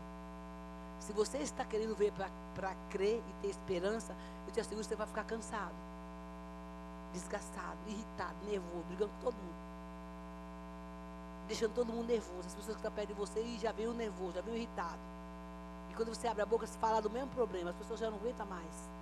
[1.00, 2.12] Se você está querendo ver
[2.54, 4.14] para crer e ter esperança,
[4.46, 5.74] eu te asseguro que você vai ficar cansado,
[7.14, 9.57] desgastado, irritado, nervoso, brigando com todo mundo.
[11.48, 12.40] Deixando todo mundo nervoso.
[12.40, 15.00] As pessoas que estão perto de você e já veio nervoso, já veio irritado.
[15.90, 18.18] E quando você abre a boca, se fala do mesmo problema, as pessoas já não
[18.18, 18.95] aguentam mais.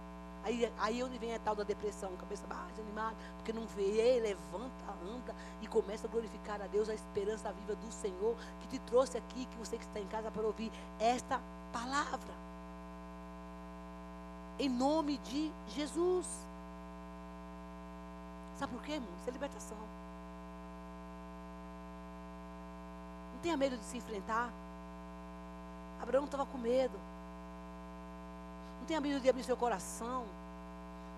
[0.45, 4.93] Aí, aí onde vem a tal da depressão, cabeça baixa, animada, porque não vê, levanta,
[5.03, 9.17] anda e começa a glorificar a Deus, a esperança viva do Senhor que te trouxe
[9.17, 10.71] aqui, que você que está em casa para ouvir
[11.01, 11.41] esta
[11.73, 12.35] palavra.
[14.59, 16.27] Em nome de Jesus.
[18.59, 19.09] Sabe por quê, irmão?
[19.21, 19.79] Isso é libertação.
[23.33, 24.53] Não tenha medo de se enfrentar.
[26.03, 27.14] Abraão estava com medo.
[28.85, 30.27] Não tenha medo de abrir seu coração.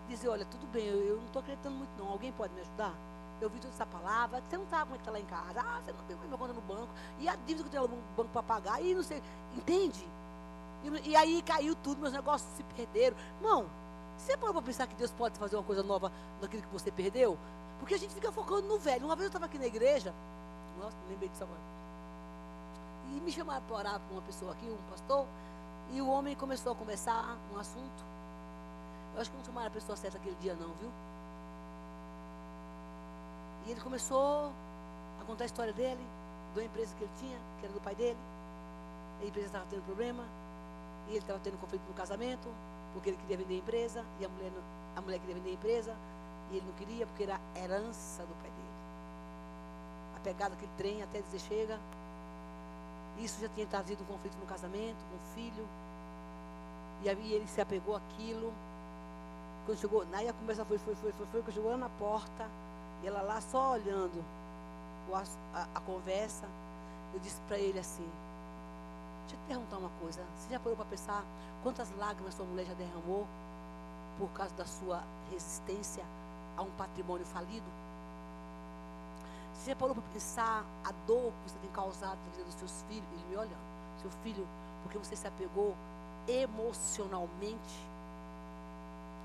[0.09, 2.11] Dizer, olha, tudo bem, eu, eu não estou acreditando muito não.
[2.11, 2.95] Alguém pode me ajudar?
[3.41, 5.61] Eu vi toda essa palavra, você não sabe como é que está lá em casa.
[5.61, 6.89] Ah, você não tem minha conta no banco.
[7.19, 8.81] E a dívida que eu tenho no banco para pagar.
[8.81, 9.21] E não sei.
[9.57, 10.07] Entende?
[10.85, 13.17] E, e, aí caiu tudo, meus negócios se perderam.
[13.41, 13.67] Irmão,
[14.17, 17.37] você para pensar que Deus pode fazer uma coisa nova naquilo que você perdeu?
[17.81, 19.07] Porque a gente fica focando no velho.
[19.07, 20.15] Uma vez eu estava aqui na igreja,
[20.79, 21.61] nossa, lembrei disso agora.
[23.09, 25.27] E me chamaram para orar para uma pessoa aqui, um pastor,
[25.93, 28.05] e o homem começou a conversar um assunto.
[29.15, 30.91] Eu acho que não chamaram a pessoa certa aquele dia, não, viu?
[33.67, 34.53] E ele começou
[35.21, 36.05] a contar a história dele,
[36.55, 38.19] da empresa que ele tinha, que era do pai dele.
[39.21, 40.25] A empresa estava tendo problema.
[41.07, 42.49] E ele estava tendo conflito no casamento,
[42.93, 44.53] porque ele queria vender a empresa, e a mulher,
[44.97, 45.97] a mulher queria vender a empresa,
[46.51, 48.77] e ele não queria, porque era herança do pai dele.
[50.17, 51.79] A pegada aquele trem até dizer chega.
[53.19, 55.67] Isso já tinha trazido um conflito no casamento, com o filho.
[57.03, 58.53] E aí ele se apegou àquilo.
[59.65, 62.49] Quando chegou, aí a conversa foi, foi, foi, foi, foi, quando chegou lá na porta,
[63.03, 64.25] e ela lá só olhando
[65.13, 65.23] a,
[65.59, 66.47] a, a conversa,
[67.13, 68.09] eu disse para ele assim,
[69.27, 70.25] Deixa eu te perguntar uma coisa.
[70.37, 71.25] Você já parou para pensar
[71.63, 73.27] quantas lágrimas sua mulher já derramou
[74.19, 75.03] por causa da sua
[75.33, 76.05] resistência
[76.57, 77.67] a um patrimônio falido?
[79.67, 82.85] Você já parou para pensar a dor que você tem causado na vida dos seus
[82.89, 83.05] filhos?
[83.15, 83.67] Ele me olhando.
[84.01, 84.47] Seu filho,
[84.85, 85.75] porque você se apegou
[86.29, 87.75] emocionalmente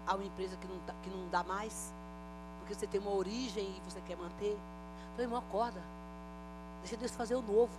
[0.08, 1.94] a uma empresa que não, dá, que não dá mais?
[2.58, 4.54] Porque você tem uma origem e você quer manter?
[4.54, 5.80] Eu falei, irmão, acorda.
[6.82, 7.70] Deixa Deus fazer o novo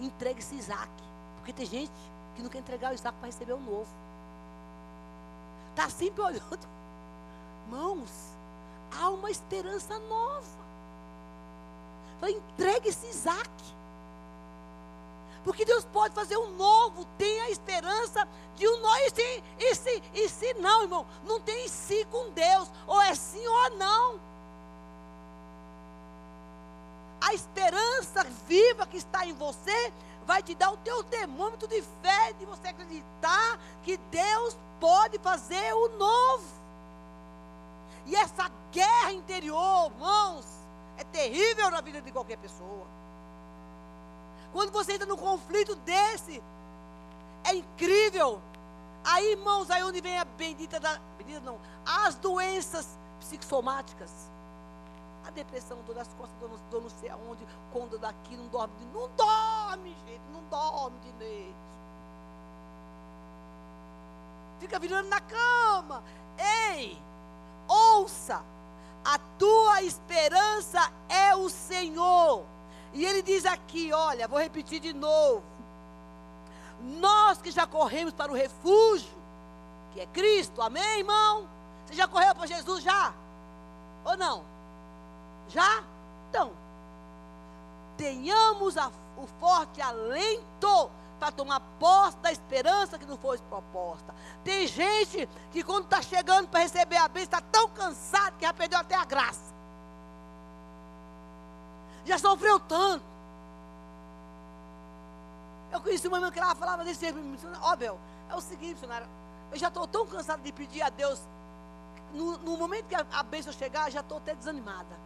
[0.00, 0.90] entregue esse Isaac.
[1.36, 1.92] Porque tem gente
[2.34, 3.86] que não quer entregar o Isaac para receber o novo.
[5.70, 6.66] Está sempre olhando.
[7.70, 8.10] Mãos,
[8.90, 10.71] há uma esperança nova.
[12.22, 13.50] Então, entregue esse Isaac.
[15.42, 18.96] Porque Deus pode fazer um novo, tem a esperança de um novo.
[18.96, 23.12] E se, e se, e se não, irmão, não tem si com Deus, ou é
[23.14, 24.32] sim ou não
[27.22, 29.92] a esperança viva que está em você
[30.26, 35.72] vai te dar o teu termômetro de fé, de você acreditar que Deus pode fazer
[35.72, 36.44] o novo.
[38.06, 40.44] E essa guerra interior, irmãos,
[40.96, 42.86] é terrível na vida de qualquer pessoa.
[44.52, 46.42] Quando você entra num conflito desse,
[47.44, 48.40] é incrível.
[49.04, 51.00] Aí, irmãos, aí onde vem a bendita da.
[51.18, 54.30] Bendita não, as doenças psicossomáticas
[55.26, 59.08] a depressão, dor das costas, dor, dor não sei aonde, quando daqui não dorme, não
[59.10, 61.54] dorme, gente, não dorme de noite.
[64.58, 66.02] Fica virando na cama.
[66.38, 67.00] Ei,
[67.68, 68.42] ouça,
[69.04, 72.44] a tua esperança é o Senhor.
[72.92, 75.42] E ele diz aqui, olha, vou repetir de novo.
[76.80, 79.10] Nós que já corremos para o refúgio,
[79.92, 81.48] que é Cristo, amém, irmão?
[81.86, 83.12] Você já correu para Jesus já?
[84.04, 84.44] Ou não?
[85.48, 85.82] Já?
[86.28, 86.52] Então,
[87.96, 90.90] tenhamos a, o forte alento
[91.22, 94.12] para tomar posse da esperança que não foi proposta.
[94.42, 98.52] Tem gente que quando está chegando para receber a bênção, está tão cansado que já
[98.52, 99.54] perdeu até a graça.
[102.04, 103.04] Já sofreu tanto.
[105.70, 107.16] Eu conheci uma irmã que ela falava desse jeito,
[107.62, 109.08] ó, Bel, é o seguinte, missionária,
[109.52, 111.20] eu já estou tão cansado de pedir a Deus,
[112.12, 114.96] no, no momento que a, a bênção chegar, já estou até desanimada.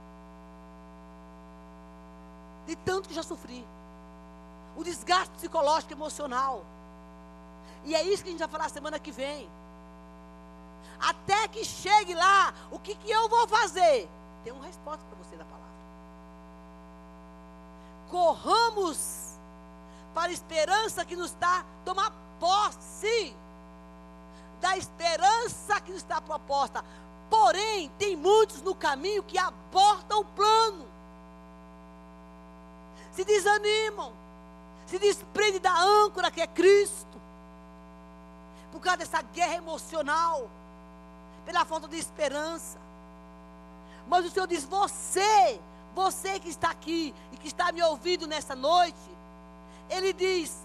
[2.66, 3.66] De tanto que já sofri.
[4.76, 6.64] O desgaste psicológico e emocional.
[7.84, 9.48] E é isso que a gente vai falar semana que vem.
[11.00, 14.08] Até que chegue lá, o que, que eu vou fazer?
[14.44, 15.66] Tem uma resposta para você da palavra.
[18.10, 19.38] Corramos
[20.14, 23.36] para a esperança que nos dá tomar posse
[24.60, 26.84] da esperança que nos está proposta.
[27.28, 30.86] Porém, tem muitos no caminho que abortam o plano,
[33.12, 34.12] se desanimam,
[34.86, 37.20] se desprendem da âncora que é Cristo,
[38.70, 40.48] por causa dessa guerra emocional,
[41.44, 42.78] pela falta de esperança.
[44.06, 45.60] Mas o Senhor diz: você,
[45.94, 48.96] você que está aqui e que está me ouvindo nessa noite,
[49.90, 50.64] ele diz: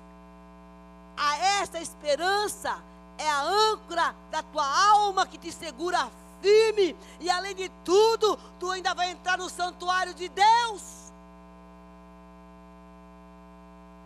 [1.17, 2.77] a esta esperança
[3.17, 6.09] é a âncora da tua alma que te segura
[6.41, 11.00] firme, e além de tudo, tu ainda vai entrar no santuário de Deus.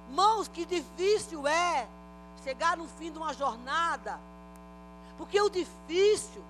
[0.10, 1.88] Mãos, que difícil é
[2.44, 4.20] chegar no fim de uma jornada,
[5.18, 6.44] porque o difícil,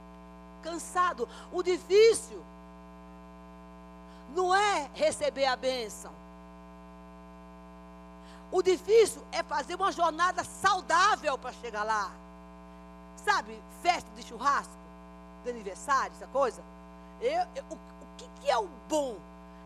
[0.62, 2.44] cansado, o difícil
[4.36, 6.12] não é receber a bênção.
[8.52, 12.12] O difícil é fazer uma jornada saudável para chegar lá.
[13.24, 14.74] Sabe, festa de churrasco,
[15.44, 16.62] de aniversário, essa coisa.
[17.22, 19.18] Eu, eu, o, o que, que é o bom?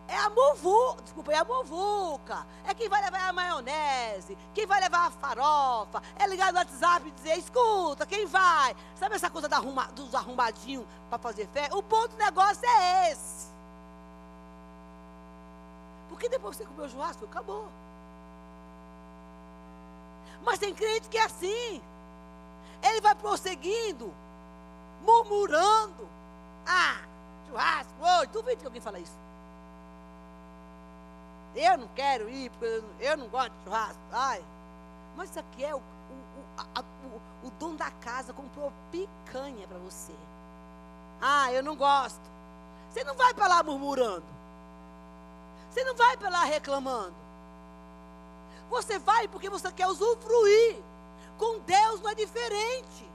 [0.09, 2.43] É a movuca, desculpa, é a movuca.
[2.65, 6.01] É quem vai levar a maionese, quem vai levar a farofa.
[6.15, 8.75] É ligar no WhatsApp e dizer, escuta, quem vai?
[8.95, 11.77] Sabe essa coisa arruma, dos arrumadinhos para fazer festa?
[11.77, 13.49] O ponto do negócio é esse.
[16.09, 17.67] Porque depois você comeu o churrasco, acabou.
[20.43, 21.83] Mas tem crente que é assim.
[22.81, 24.11] Ele vai prosseguindo,
[25.03, 26.09] murmurando.
[26.65, 26.97] Ah,
[27.47, 28.27] churrasco, hoje.
[28.31, 29.28] Duvido que alguém fala isso.
[31.55, 33.99] Eu não quero ir, porque eu não gosto de churrasco.
[34.11, 34.43] Ai.
[35.15, 35.81] Mas isso aqui é o, o,
[36.57, 40.13] a, o, o dono da casa comprou picanha para você.
[41.21, 42.21] Ah, eu não gosto.
[42.89, 44.25] Você não vai para lá murmurando.
[45.69, 47.15] Você não vai para lá reclamando.
[48.69, 50.77] Você vai porque você quer usufruir.
[51.37, 53.09] Com Deus não é diferente.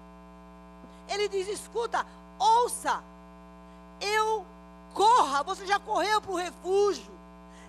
[1.09, 2.05] Ele diz: escuta,
[2.39, 3.03] ouça,
[4.01, 4.45] eu
[4.93, 5.43] corra.
[5.43, 7.14] Você já correu para o refúgio.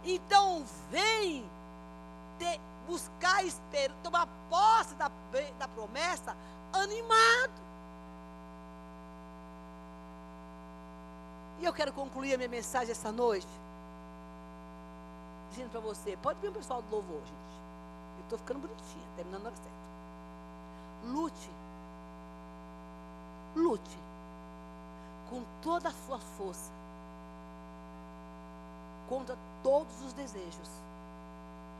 [0.06, 1.44] Então vem
[2.88, 5.10] buscar, espera, tomar posse da,
[5.58, 6.36] da promessa
[6.72, 7.66] animado.
[11.60, 13.48] E eu quero concluir a minha mensagem essa noite.
[15.50, 18.24] Dizendo para você, pode vir o pessoal do louvor, gente.
[18.24, 19.72] Estou ficando bonitinha, terminando na hora certa.
[21.06, 21.50] Lute.
[23.56, 23.98] Lute.
[25.30, 26.72] Com toda a sua força.
[29.08, 30.70] Contra todos os desejos.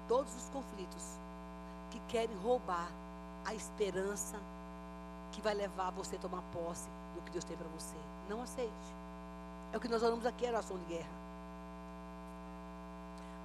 [0.08, 1.20] Todos os conflitos.
[1.92, 2.90] Que querem roubar
[3.46, 4.38] a esperança
[5.32, 7.96] que vai levar você a tomar posse do que Deus tem para você.
[8.28, 8.90] Não aceite.
[9.72, 11.16] É o que nós oramos aqui, oração de guerra.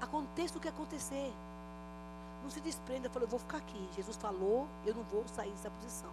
[0.00, 1.30] Aconteça o que acontecer.
[2.42, 3.88] Não se desprenda, falou, eu vou ficar aqui.
[3.94, 6.10] Jesus falou, eu não vou sair dessa posição.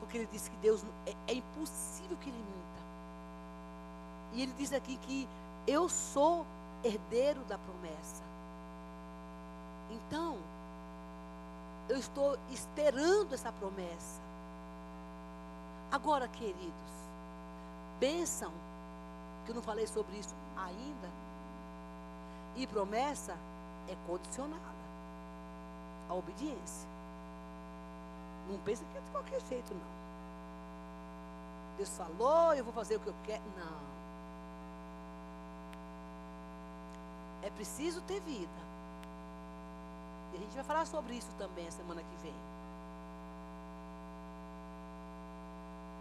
[0.00, 2.82] Porque ele disse que Deus é, é impossível que ele minta.
[4.32, 5.28] E ele diz aqui que
[5.66, 6.46] eu sou
[6.84, 8.22] herdeiro da promessa.
[9.90, 10.38] Então,
[11.88, 14.20] eu estou esperando essa promessa.
[15.90, 16.92] Agora, queridos,
[18.00, 18.52] bênção,
[19.44, 21.10] que eu não falei sobre isso ainda,
[22.56, 23.36] e promessa
[23.88, 24.60] é condicionada
[26.08, 26.88] à obediência.
[28.48, 29.92] Não pensa que é de qualquer jeito, não.
[31.76, 33.42] Deus falou, eu vou fazer o que eu quero.
[33.56, 33.91] Não.
[37.42, 38.62] É preciso ter vida.
[40.34, 42.34] A gente vai falar sobre isso também a semana que vem.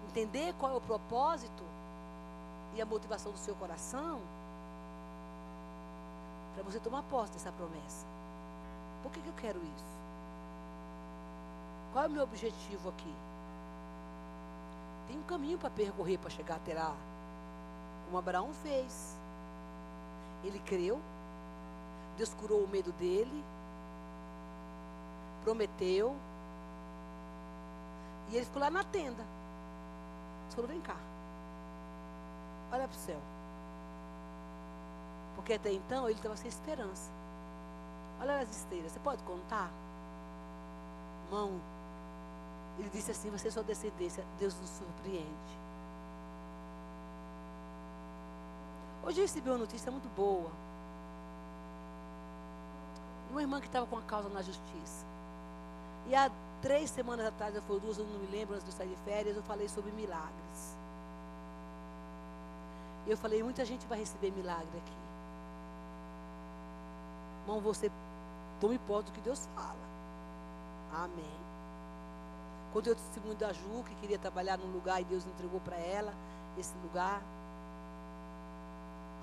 [0.10, 1.64] Entender qual é o propósito
[2.76, 4.20] e a motivação do seu coração
[6.54, 8.06] para você tomar posse dessa promessa.
[9.04, 9.92] Por que, que eu quero isso?
[11.92, 13.14] Qual é o meu objetivo aqui?
[15.08, 16.96] Tem um caminho para percorrer para chegar até lá.
[18.06, 19.18] Como Abraão fez.
[20.44, 21.02] Ele creu.
[22.18, 23.44] Deus curou o medo dele.
[25.44, 26.16] Prometeu.
[28.30, 29.22] E ele ficou lá na tenda.
[29.22, 30.98] Ele falou, vem cá.
[32.72, 33.20] Olha para o céu.
[35.36, 37.12] Porque até então ele estava sem esperança.
[38.20, 38.92] Olha as estrelas.
[38.92, 39.72] Você pode contar?
[41.32, 41.60] Mão,
[42.78, 45.62] ele disse assim: Você é sua descendência, Deus nos surpreende.
[49.04, 50.52] Hoje eu recebi uma notícia muito boa.
[53.32, 55.06] Uma irmã que estava com a causa na justiça.
[56.08, 56.30] E há
[56.62, 59.38] três semanas atrás, eu fui duas, eu não me lembro, antes de sair de férias,
[59.38, 60.78] eu falei sobre milagres.
[63.08, 65.02] Eu falei: muita gente vai receber milagre aqui.
[67.44, 67.90] Irmão, você
[68.60, 69.76] tome posse do que Deus fala.
[70.94, 71.42] Amém.
[72.74, 76.14] Quando eu testemunho da Ju, que queria trabalhar num lugar e Deus entregou para ela
[76.58, 77.22] esse lugar.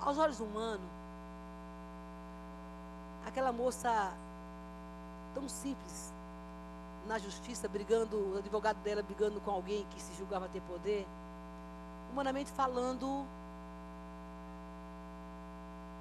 [0.01, 0.89] Aos olhos humanos,
[3.39, 4.11] aquela moça
[5.33, 6.13] tão simples,
[7.07, 11.07] na justiça, brigando, o advogado dela brigando com alguém que se julgava ter poder,
[12.11, 13.25] humanamente falando,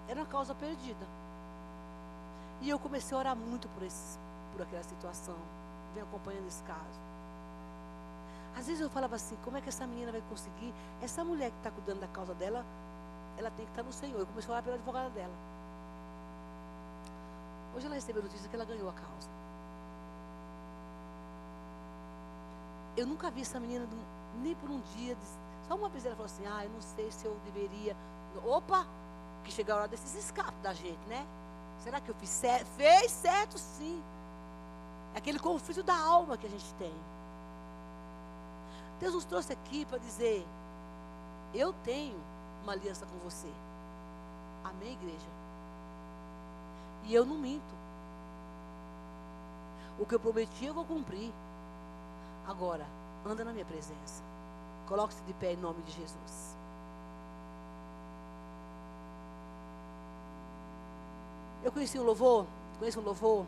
[0.08, 1.06] era uma causa perdida.
[2.60, 4.18] E eu comecei a orar muito por, esse,
[4.52, 5.36] por aquela situação.
[5.94, 7.00] Venho acompanhando esse caso.
[8.56, 10.74] Às vezes eu falava assim, como é que essa menina vai conseguir?
[11.00, 12.66] Essa mulher que está cuidando da causa dela,
[13.36, 14.18] ela tem que estar no Senhor.
[14.18, 15.57] Eu comecei a orar pela advogada dela.
[17.78, 19.30] Hoje ela recebeu notícia que ela ganhou a causa.
[22.96, 23.86] Eu nunca vi essa menina
[24.42, 25.16] nem por um dia.
[25.68, 27.96] Só uma vez ela falou assim, ah, eu não sei se eu deveria.
[28.44, 28.84] Opa!
[29.44, 31.24] Que chega a hora desses escapes da gente, né?
[31.78, 32.66] Será que eu fiz certo?
[32.76, 34.02] Fez certo sim.
[35.14, 36.94] É aquele conflito da alma que a gente tem.
[38.98, 40.44] Deus nos trouxe aqui para dizer:
[41.54, 42.18] Eu tenho
[42.64, 43.52] uma aliança com você.
[44.64, 45.37] Amém, igreja?
[47.08, 47.74] E eu não minto.
[49.98, 51.32] O que eu prometi eu vou cumprir.
[52.46, 52.86] Agora,
[53.26, 54.22] anda na minha presença.
[54.86, 56.56] Coloque-se de pé em nome de Jesus.
[61.64, 62.46] Eu conheci um louvor,
[62.78, 63.44] conheço um louvor,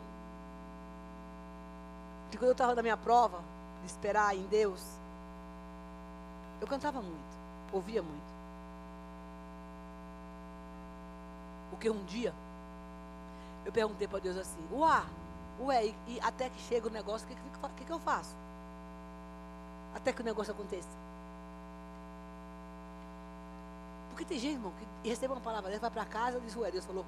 [2.29, 3.41] que quando eu estava na minha prova,
[3.81, 4.81] de esperar em Deus,
[6.59, 7.37] eu cantava muito,
[7.71, 8.31] ouvia muito.
[11.71, 12.33] Porque um dia,
[13.65, 15.05] eu perguntei para Deus assim, uá,
[15.61, 17.35] ué, e, e, até que chega o negócio, o que,
[17.77, 18.35] que, que, eu faço?
[19.95, 20.89] Até que o negócio aconteça.
[24.09, 24.71] Porque tem gente, irmão,
[25.03, 27.05] que recebe uma palavra dessa, vai para casa, diz, ué, Deus falou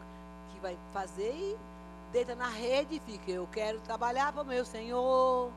[0.54, 1.58] que vai fazer e
[2.12, 5.52] deita na rede e fica, eu quero trabalhar para o meu Senhor.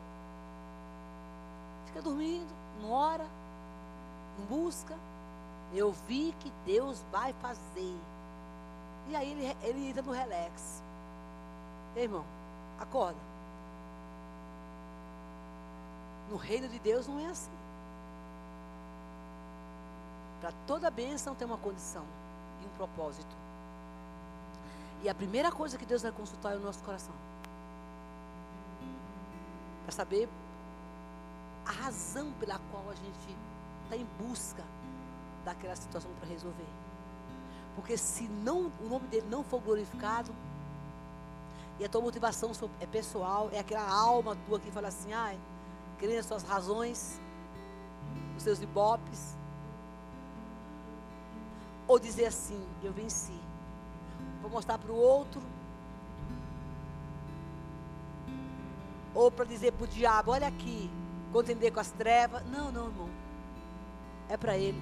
[1.86, 2.49] Fica dormindo,
[2.80, 3.26] não ora
[4.49, 4.94] busca,
[5.72, 7.97] eu vi que Deus vai fazer.
[9.09, 10.82] E aí ele, ele entra no relax.
[11.97, 12.26] Ei, irmão,
[12.78, 13.18] acorda.
[16.30, 17.51] No reino de Deus não é assim.
[20.42, 22.05] Para toda bênção tem uma condição
[22.62, 23.34] e um propósito.
[25.03, 27.14] E a primeira coisa que Deus vai consultar é o nosso coração.
[29.84, 30.28] Para saber
[31.64, 33.36] a razão pela qual a gente
[33.84, 34.62] está em busca
[35.47, 36.66] daquela situação para resolver.
[37.74, 40.32] Porque se não, o nome dele não for glorificado,
[41.78, 42.50] e a tua motivação
[42.80, 45.38] é pessoal, é aquela alma tua que fala assim, ai,
[45.98, 47.20] querendo as suas razões,
[48.36, 49.36] os seus ibopes.
[51.86, 53.38] Ou dizer assim, eu venci.
[54.42, 55.40] Vou mostrar para o outro.
[59.14, 60.90] Ou para dizer para o diabo, olha aqui,
[61.32, 62.44] contender com as trevas.
[62.46, 63.26] Não, não, irmão
[64.28, 64.80] é para Ele.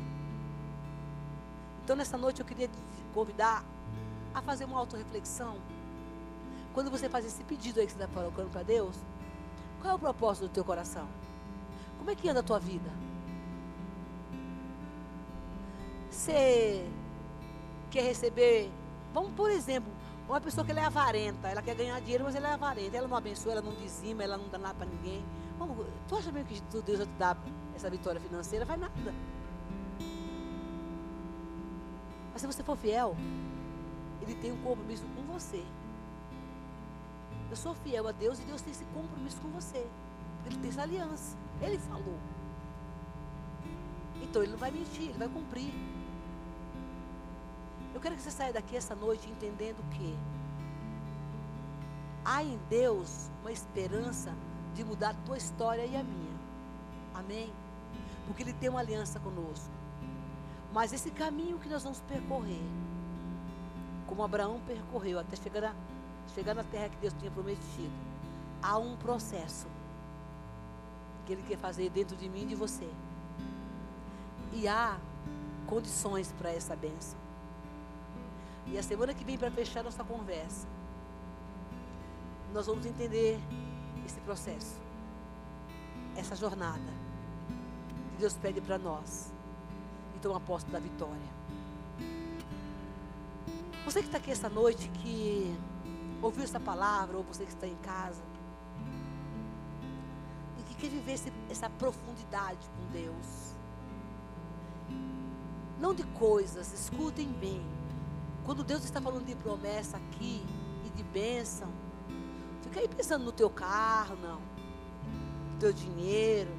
[1.82, 2.78] Então, nessa noite, eu queria te
[3.12, 3.64] convidar
[4.34, 5.56] a fazer uma autorreflexão.
[6.74, 8.96] Quando você faz esse pedido aí que você está colocando para Deus,
[9.80, 11.08] qual é o propósito do teu coração?
[11.98, 12.90] Como é que anda a tua vida?
[16.10, 16.84] Você
[17.90, 18.70] quer receber,
[19.12, 19.92] vamos por exemplo,
[20.28, 23.06] uma pessoa que ela é avarenta, ela quer ganhar dinheiro, mas ela é avarenta, ela
[23.06, 25.24] não abençoa, ela não dizima, ela não dá nada para ninguém.
[25.58, 27.38] Vamos, tu acha mesmo que Deus vai te dar
[27.76, 28.64] essa vitória financeira?
[28.64, 29.14] Vai nada.
[32.32, 33.16] Mas se você for fiel,
[34.22, 35.62] Ele tem um compromisso com você.
[37.54, 39.86] Eu sou fiel a Deus e Deus tem esse compromisso com você.
[40.44, 41.36] Ele tem essa aliança.
[41.62, 42.18] Ele falou.
[44.20, 45.72] Então ele não vai mentir, ele vai cumprir.
[47.94, 50.18] Eu quero que você saia daqui essa noite entendendo que
[52.24, 54.34] há em Deus uma esperança
[54.74, 56.36] de mudar a tua história e a minha.
[57.14, 57.52] Amém?
[58.26, 59.70] Porque Ele tem uma aliança conosco.
[60.72, 62.64] Mas esse caminho que nós vamos percorrer,
[64.08, 65.74] como Abraão percorreu até chegar na,
[66.34, 67.92] chegar na terra que Deus tinha prometido,
[68.62, 69.66] há um processo
[71.26, 72.88] que Ele quer fazer dentro de mim e de você.
[74.52, 74.98] E há
[75.66, 77.18] condições para essa bênção.
[78.66, 80.66] E a semana que vem, para fechar nossa conversa,
[82.52, 83.38] nós vamos entender
[84.06, 84.78] esse processo,
[86.16, 86.92] essa jornada
[88.12, 89.32] que Deus pede para nós.
[90.16, 91.34] Então, aposto da vitória.
[93.84, 95.54] Você que está aqui essa noite, que
[96.24, 98.22] ouviu essa palavra, ou você que está em casa,
[100.58, 103.54] e que quer viver esse, essa profundidade com Deus,
[105.78, 107.62] não de coisas, escutem bem.
[108.44, 110.42] Quando Deus está falando de promessa aqui
[110.84, 111.68] e de bênção,
[112.62, 114.40] fica aí pensando no teu carro, não.
[115.52, 116.50] No teu dinheiro.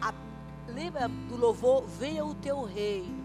[0.00, 0.12] A,
[0.68, 1.84] lembra do louvor?
[1.84, 3.22] Venha o teu reino.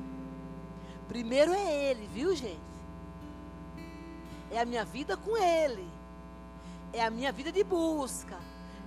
[1.08, 2.69] Primeiro é Ele, viu, gente?
[4.52, 5.88] É a minha vida com Ele.
[6.92, 8.38] É a minha vida de busca.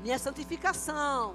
[0.03, 1.35] Minha santificação.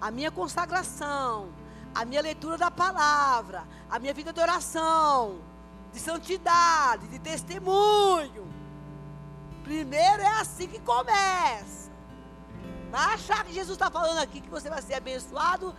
[0.00, 1.48] A minha consagração.
[1.94, 3.64] A minha leitura da palavra.
[3.90, 5.38] A minha vida de oração
[5.96, 8.46] de santidade, de testemunho.
[9.64, 11.90] Primeiro é assim que começa.
[12.90, 15.74] Vai achar que Jesus está falando aqui que você vai ser abençoado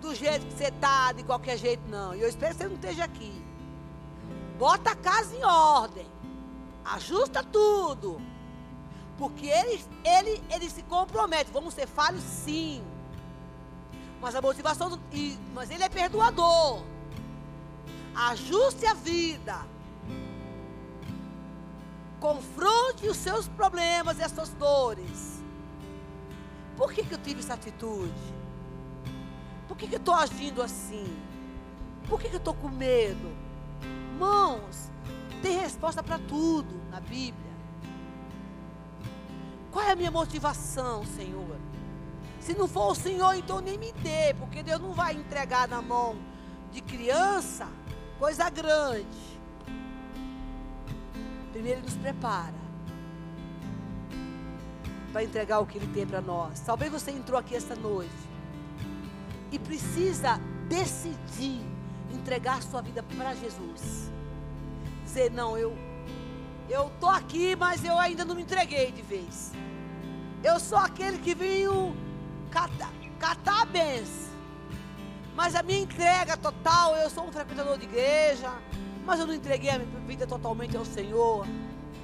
[0.00, 2.14] do jeito que você está, de qualquer jeito, não.
[2.14, 3.44] E eu espero que você não esteja aqui.
[4.58, 6.06] Bota a casa em ordem.
[6.84, 8.20] Ajusta tudo.
[9.18, 11.50] Porque ele, ele, ele se compromete.
[11.52, 12.82] Vamos ser falhos, sim.
[14.20, 14.90] Mas a motivação.
[14.90, 16.82] Do, e, mas ele é perdoador.
[18.14, 19.58] Ajuste a vida.
[22.18, 25.42] Confronte os seus problemas e as suas dores.
[26.76, 28.12] Por que, que eu tive essa atitude?
[29.68, 31.06] Por que, que eu estou agindo assim?
[32.08, 33.30] Por que, que eu estou com medo?
[34.12, 34.89] Irmãos,
[35.40, 37.50] tem resposta para tudo na Bíblia.
[39.70, 41.56] Qual é a minha motivação, Senhor?
[42.40, 45.80] Se não for o Senhor, então nem me dê, porque Deus não vai entregar na
[45.82, 46.16] mão
[46.72, 47.68] de criança
[48.18, 49.06] coisa grande.
[51.52, 52.54] Primeiro Ele nos prepara
[55.12, 56.60] para entregar o que Ele tem para nós.
[56.60, 58.10] Talvez você entrou aqui esta noite
[59.52, 60.38] e precisa
[60.68, 61.60] decidir
[62.12, 64.10] entregar sua vida para Jesus.
[65.10, 65.76] Dizer, não, eu
[66.68, 69.50] eu tô aqui, mas eu ainda não me entreguei de vez.
[70.40, 71.92] Eu sou aquele que veio
[72.48, 74.30] catar, catar benção.
[75.34, 78.52] Mas a minha entrega total, eu sou um frequentador de igreja,
[79.04, 81.44] mas eu não entreguei a minha vida totalmente ao Senhor.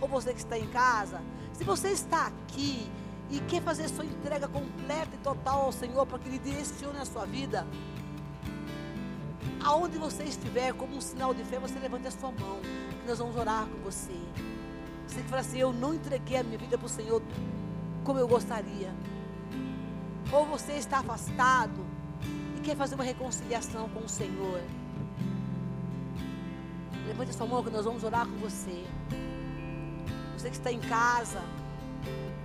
[0.01, 2.91] Ou você que está em casa, se você está aqui
[3.31, 7.05] e quer fazer sua entrega completa e total ao Senhor para que Ele direcione a
[7.05, 7.65] sua vida,
[9.65, 12.61] aonde você estiver, como um sinal de fé, você levante a sua mão,
[13.07, 14.19] nós vamos orar com você.
[15.07, 17.23] Você que fala assim, eu não entreguei a minha vida para o Senhor
[18.05, 18.93] como eu gostaria.
[20.33, 21.87] Ou você está afastado,
[22.67, 24.61] quer fazer uma reconciliação com o Senhor,
[27.07, 28.85] levante a sua mão que nós vamos orar com você.
[30.37, 31.41] Você que está em casa,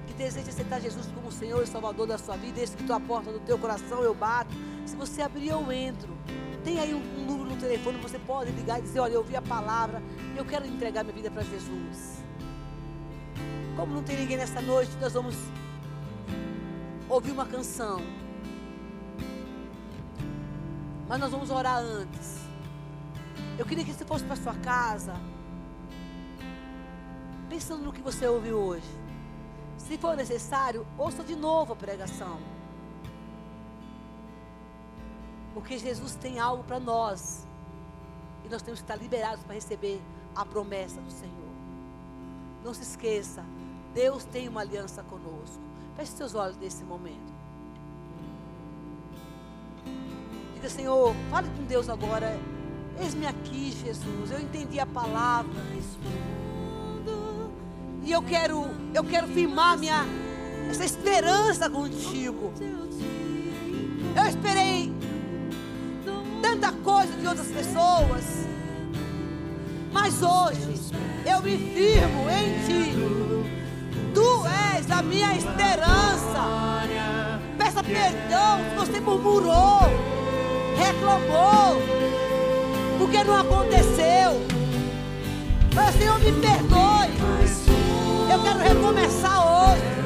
[0.06, 3.40] que deseja aceitar Jesus como Senhor e Salvador da sua vida, esse que porta do
[3.40, 4.53] teu coração eu bato.
[4.85, 6.15] Se você abrir, eu entro.
[6.63, 9.41] Tem aí um, número no telefone, você pode ligar e dizer, olha, eu ouvi a
[9.41, 10.01] palavra,
[10.35, 12.23] eu quero entregar minha vida para Jesus.
[13.75, 15.35] Como não tem ninguém nessa noite, nós vamos
[17.09, 18.01] ouvir uma canção.
[21.07, 22.41] Mas nós vamos orar antes.
[23.57, 25.15] Eu queria que você fosse para sua casa,
[27.49, 28.88] pensando no que você ouviu hoje.
[29.77, 32.39] Se for necessário, ouça de novo a pregação.
[35.53, 37.45] Porque Jesus tem algo para nós.
[38.45, 40.02] E nós temos que estar liberados para receber
[40.36, 41.32] a promessa do Senhor.
[42.64, 43.44] Não se esqueça,
[43.94, 45.61] Deus tem uma aliança conosco.
[45.95, 47.32] Feche seus olhos nesse momento.
[50.56, 52.40] Diga, Senhor, fale com Deus agora.
[52.99, 54.32] Eis-me aqui, Jesus.
[54.32, 55.52] Eu entendi a palavra.
[58.03, 60.06] E eu quero, eu quero firmar minha
[60.69, 62.52] essa esperança contigo.
[64.15, 64.91] Eu esperei
[66.41, 68.47] tanta coisa de outras pessoas.
[69.91, 70.80] Mas hoje
[71.26, 72.95] eu me firmo em ti.
[74.13, 76.81] Tu és a minha esperança.
[77.57, 79.81] Peça perdão se você murmurou,
[80.77, 81.81] reclamou,
[82.97, 84.41] porque não aconteceu.
[85.73, 87.11] Mas Senhor, me perdoe.
[88.31, 90.01] Eu quero recomeçar hoje.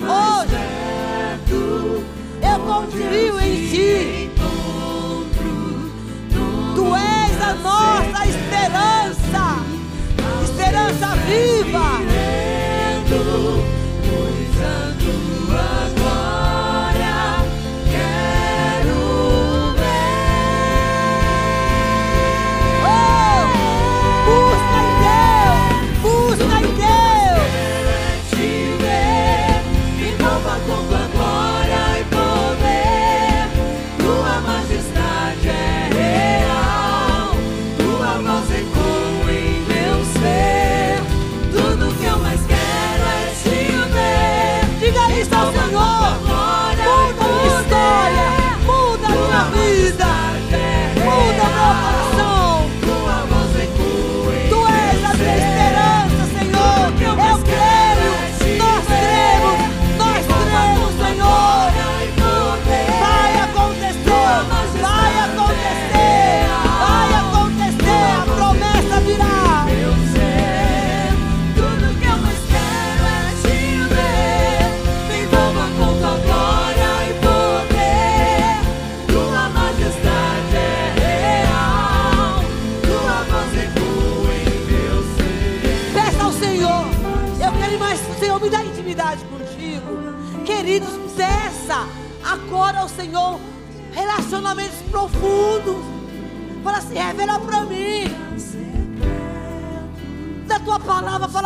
[0.00, 0.58] Hoje
[2.42, 4.27] eu confio em Ti.
[7.54, 9.62] Nossa esperança,
[10.44, 11.97] esperança viva.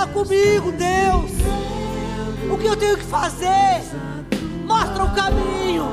[0.03, 1.31] Fala comigo, Deus.
[2.51, 3.83] O que eu tenho que fazer?
[4.67, 5.87] Mostra o caminho.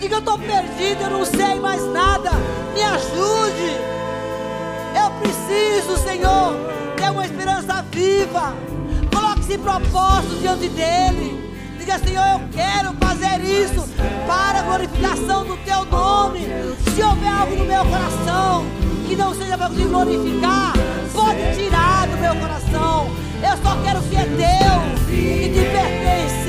[0.00, 2.30] Diga, eu estou perdido, eu não sei mais nada.
[2.74, 3.76] Me ajude.
[5.00, 6.54] Eu preciso, Senhor,
[6.96, 8.54] ter uma esperança viva.
[9.12, 11.52] Coloque esse propósito diante dele.
[11.78, 13.86] Diga, Senhor, eu quero fazer isso
[14.26, 16.40] para a glorificação do teu nome.
[16.94, 18.64] Se houver algo no meu coração
[19.06, 20.72] que não seja para te glorificar,
[21.34, 23.10] pode tirar do meu coração.
[23.42, 26.43] Eu só quero que é teu, que te pertence.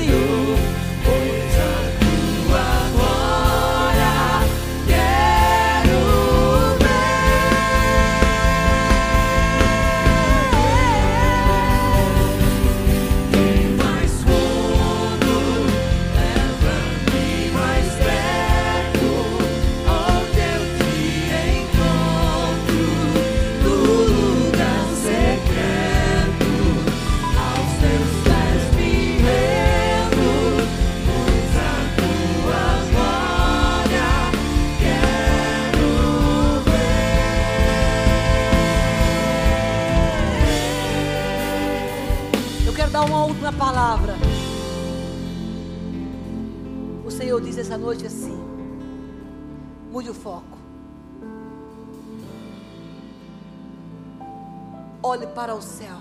[55.08, 55.98] Olhe para o céu.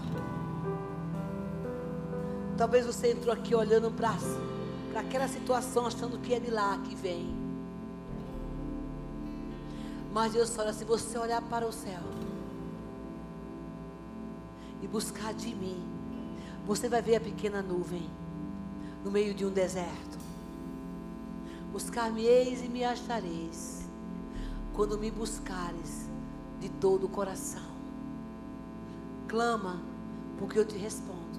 [2.58, 4.10] Talvez você entrou aqui olhando para
[5.00, 7.32] aquela situação, achando que é de lá que vem.
[10.12, 12.02] Mas Deus fala: se você olhar para o céu
[14.82, 15.86] e buscar de mim,
[16.66, 18.10] você vai ver a pequena nuvem
[19.04, 20.18] no meio de um deserto.
[21.72, 23.88] Buscar-me-eis e me achareis,
[24.74, 26.10] quando me buscares
[26.60, 27.65] de todo o coração.
[29.36, 29.82] Clama,
[30.40, 31.38] porque eu te respondo.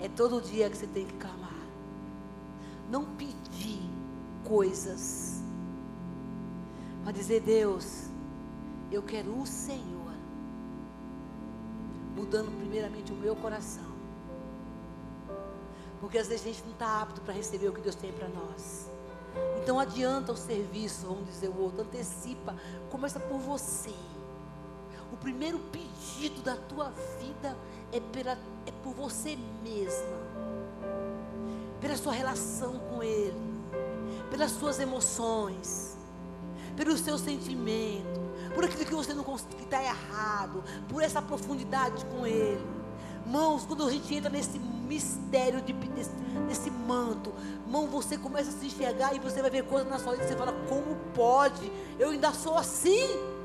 [0.00, 1.54] É todo dia que você tem que clamar.
[2.90, 3.80] Não pedir
[4.44, 5.40] coisas.
[7.04, 8.08] Para dizer, Deus,
[8.90, 10.12] eu quero o Senhor
[12.16, 13.92] mudando primeiramente o meu coração.
[16.00, 18.26] Porque às vezes a gente não está apto para receber o que Deus tem para
[18.30, 18.90] nós.
[19.62, 22.56] Então adianta o serviço, vamos dizer o outro, antecipa,
[22.90, 23.94] começa por você.
[25.26, 27.56] Primeiro pedido da tua vida
[27.92, 30.20] é, pela, é por você mesma,
[31.80, 33.34] pela sua relação com Ele,
[34.30, 35.96] pelas suas emoções,
[36.76, 38.20] pelo seu sentimento,
[38.54, 42.64] por aquilo que você não consegue, que está errado, por essa profundidade com Ele.
[43.26, 45.72] Mãos, quando a gente entra nesse mistério, de,
[46.46, 47.34] desse manto,
[47.66, 50.28] mão, você começa a se enxergar e você vai ver coisas na sua vida e
[50.28, 51.72] você fala: como pode?
[51.98, 53.35] Eu ainda sou assim.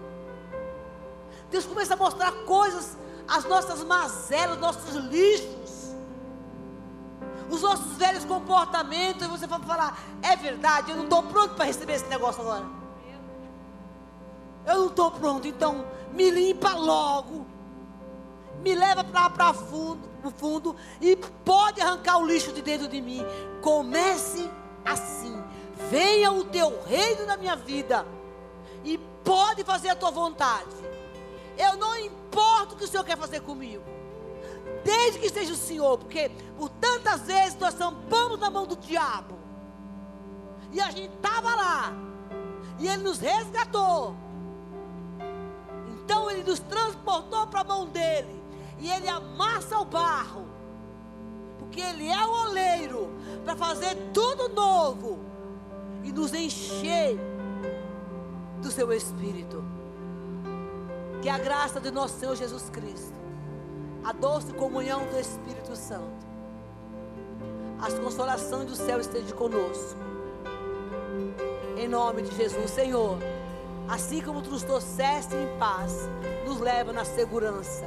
[1.52, 2.98] Deus começa a mostrar coisas,
[3.28, 5.92] as nossas mazelas, os nossos lixos.
[7.50, 11.66] os nossos velhos comportamentos, e você vai falar, é verdade, eu não estou pronto para
[11.66, 12.66] receber esse negócio agora.
[14.66, 17.46] Eu não estou pronto, então me limpa logo.
[18.62, 23.26] Me leva para fundo, o fundo e pode arrancar o lixo de dentro de mim.
[23.62, 24.50] Comece
[24.86, 25.36] assim.
[25.90, 28.06] Venha o teu reino na minha vida.
[28.84, 30.81] E pode fazer a tua vontade.
[31.62, 33.84] Eu não importo o que o Senhor quer fazer comigo.
[34.84, 39.36] Desde que seja o Senhor, porque por tantas vezes nós tampamos na mão do diabo.
[40.72, 41.94] E a gente estava lá.
[42.80, 44.16] E ele nos resgatou.
[46.04, 48.42] Então ele nos transportou para a mão dele.
[48.80, 50.48] E ele amassa o barro.
[51.60, 53.08] Porque ele é o oleiro
[53.46, 55.20] para fazer tudo novo
[56.04, 57.20] e nos encher
[58.62, 59.71] do seu espírito.
[61.22, 63.14] Que a graça de nosso Senhor Jesus Cristo,
[64.04, 66.26] a doce comunhão do Espírito Santo,
[67.80, 70.00] as consolações do céu estejam conosco.
[71.78, 73.20] Em nome de Jesus, Senhor,
[73.88, 76.10] assim como nos trouxeste em paz,
[76.44, 77.86] nos leva na segurança.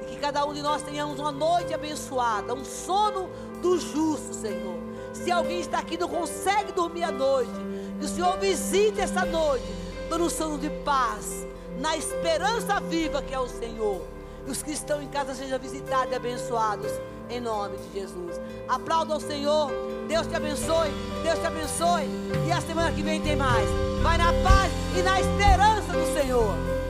[0.00, 3.30] E que cada um de nós tenhamos uma noite abençoada, um sono
[3.60, 4.78] do justo, Senhor.
[5.12, 7.52] Se alguém está aqui e não consegue dormir à noite,
[8.00, 9.66] que o Senhor visite essa noite,
[10.10, 11.46] dando um sono de paz,
[11.78, 14.02] na esperança viva que é o Senhor.
[14.46, 16.90] E os que estão em casa sejam visitados e abençoados,
[17.30, 18.40] em nome de Jesus.
[18.68, 19.70] Aplauda ao Senhor,
[20.08, 20.90] Deus te abençoe,
[21.22, 22.08] Deus te abençoe.
[22.46, 23.68] E a semana que vem tem mais.
[24.02, 26.81] Vai na paz e na esperança do Senhor.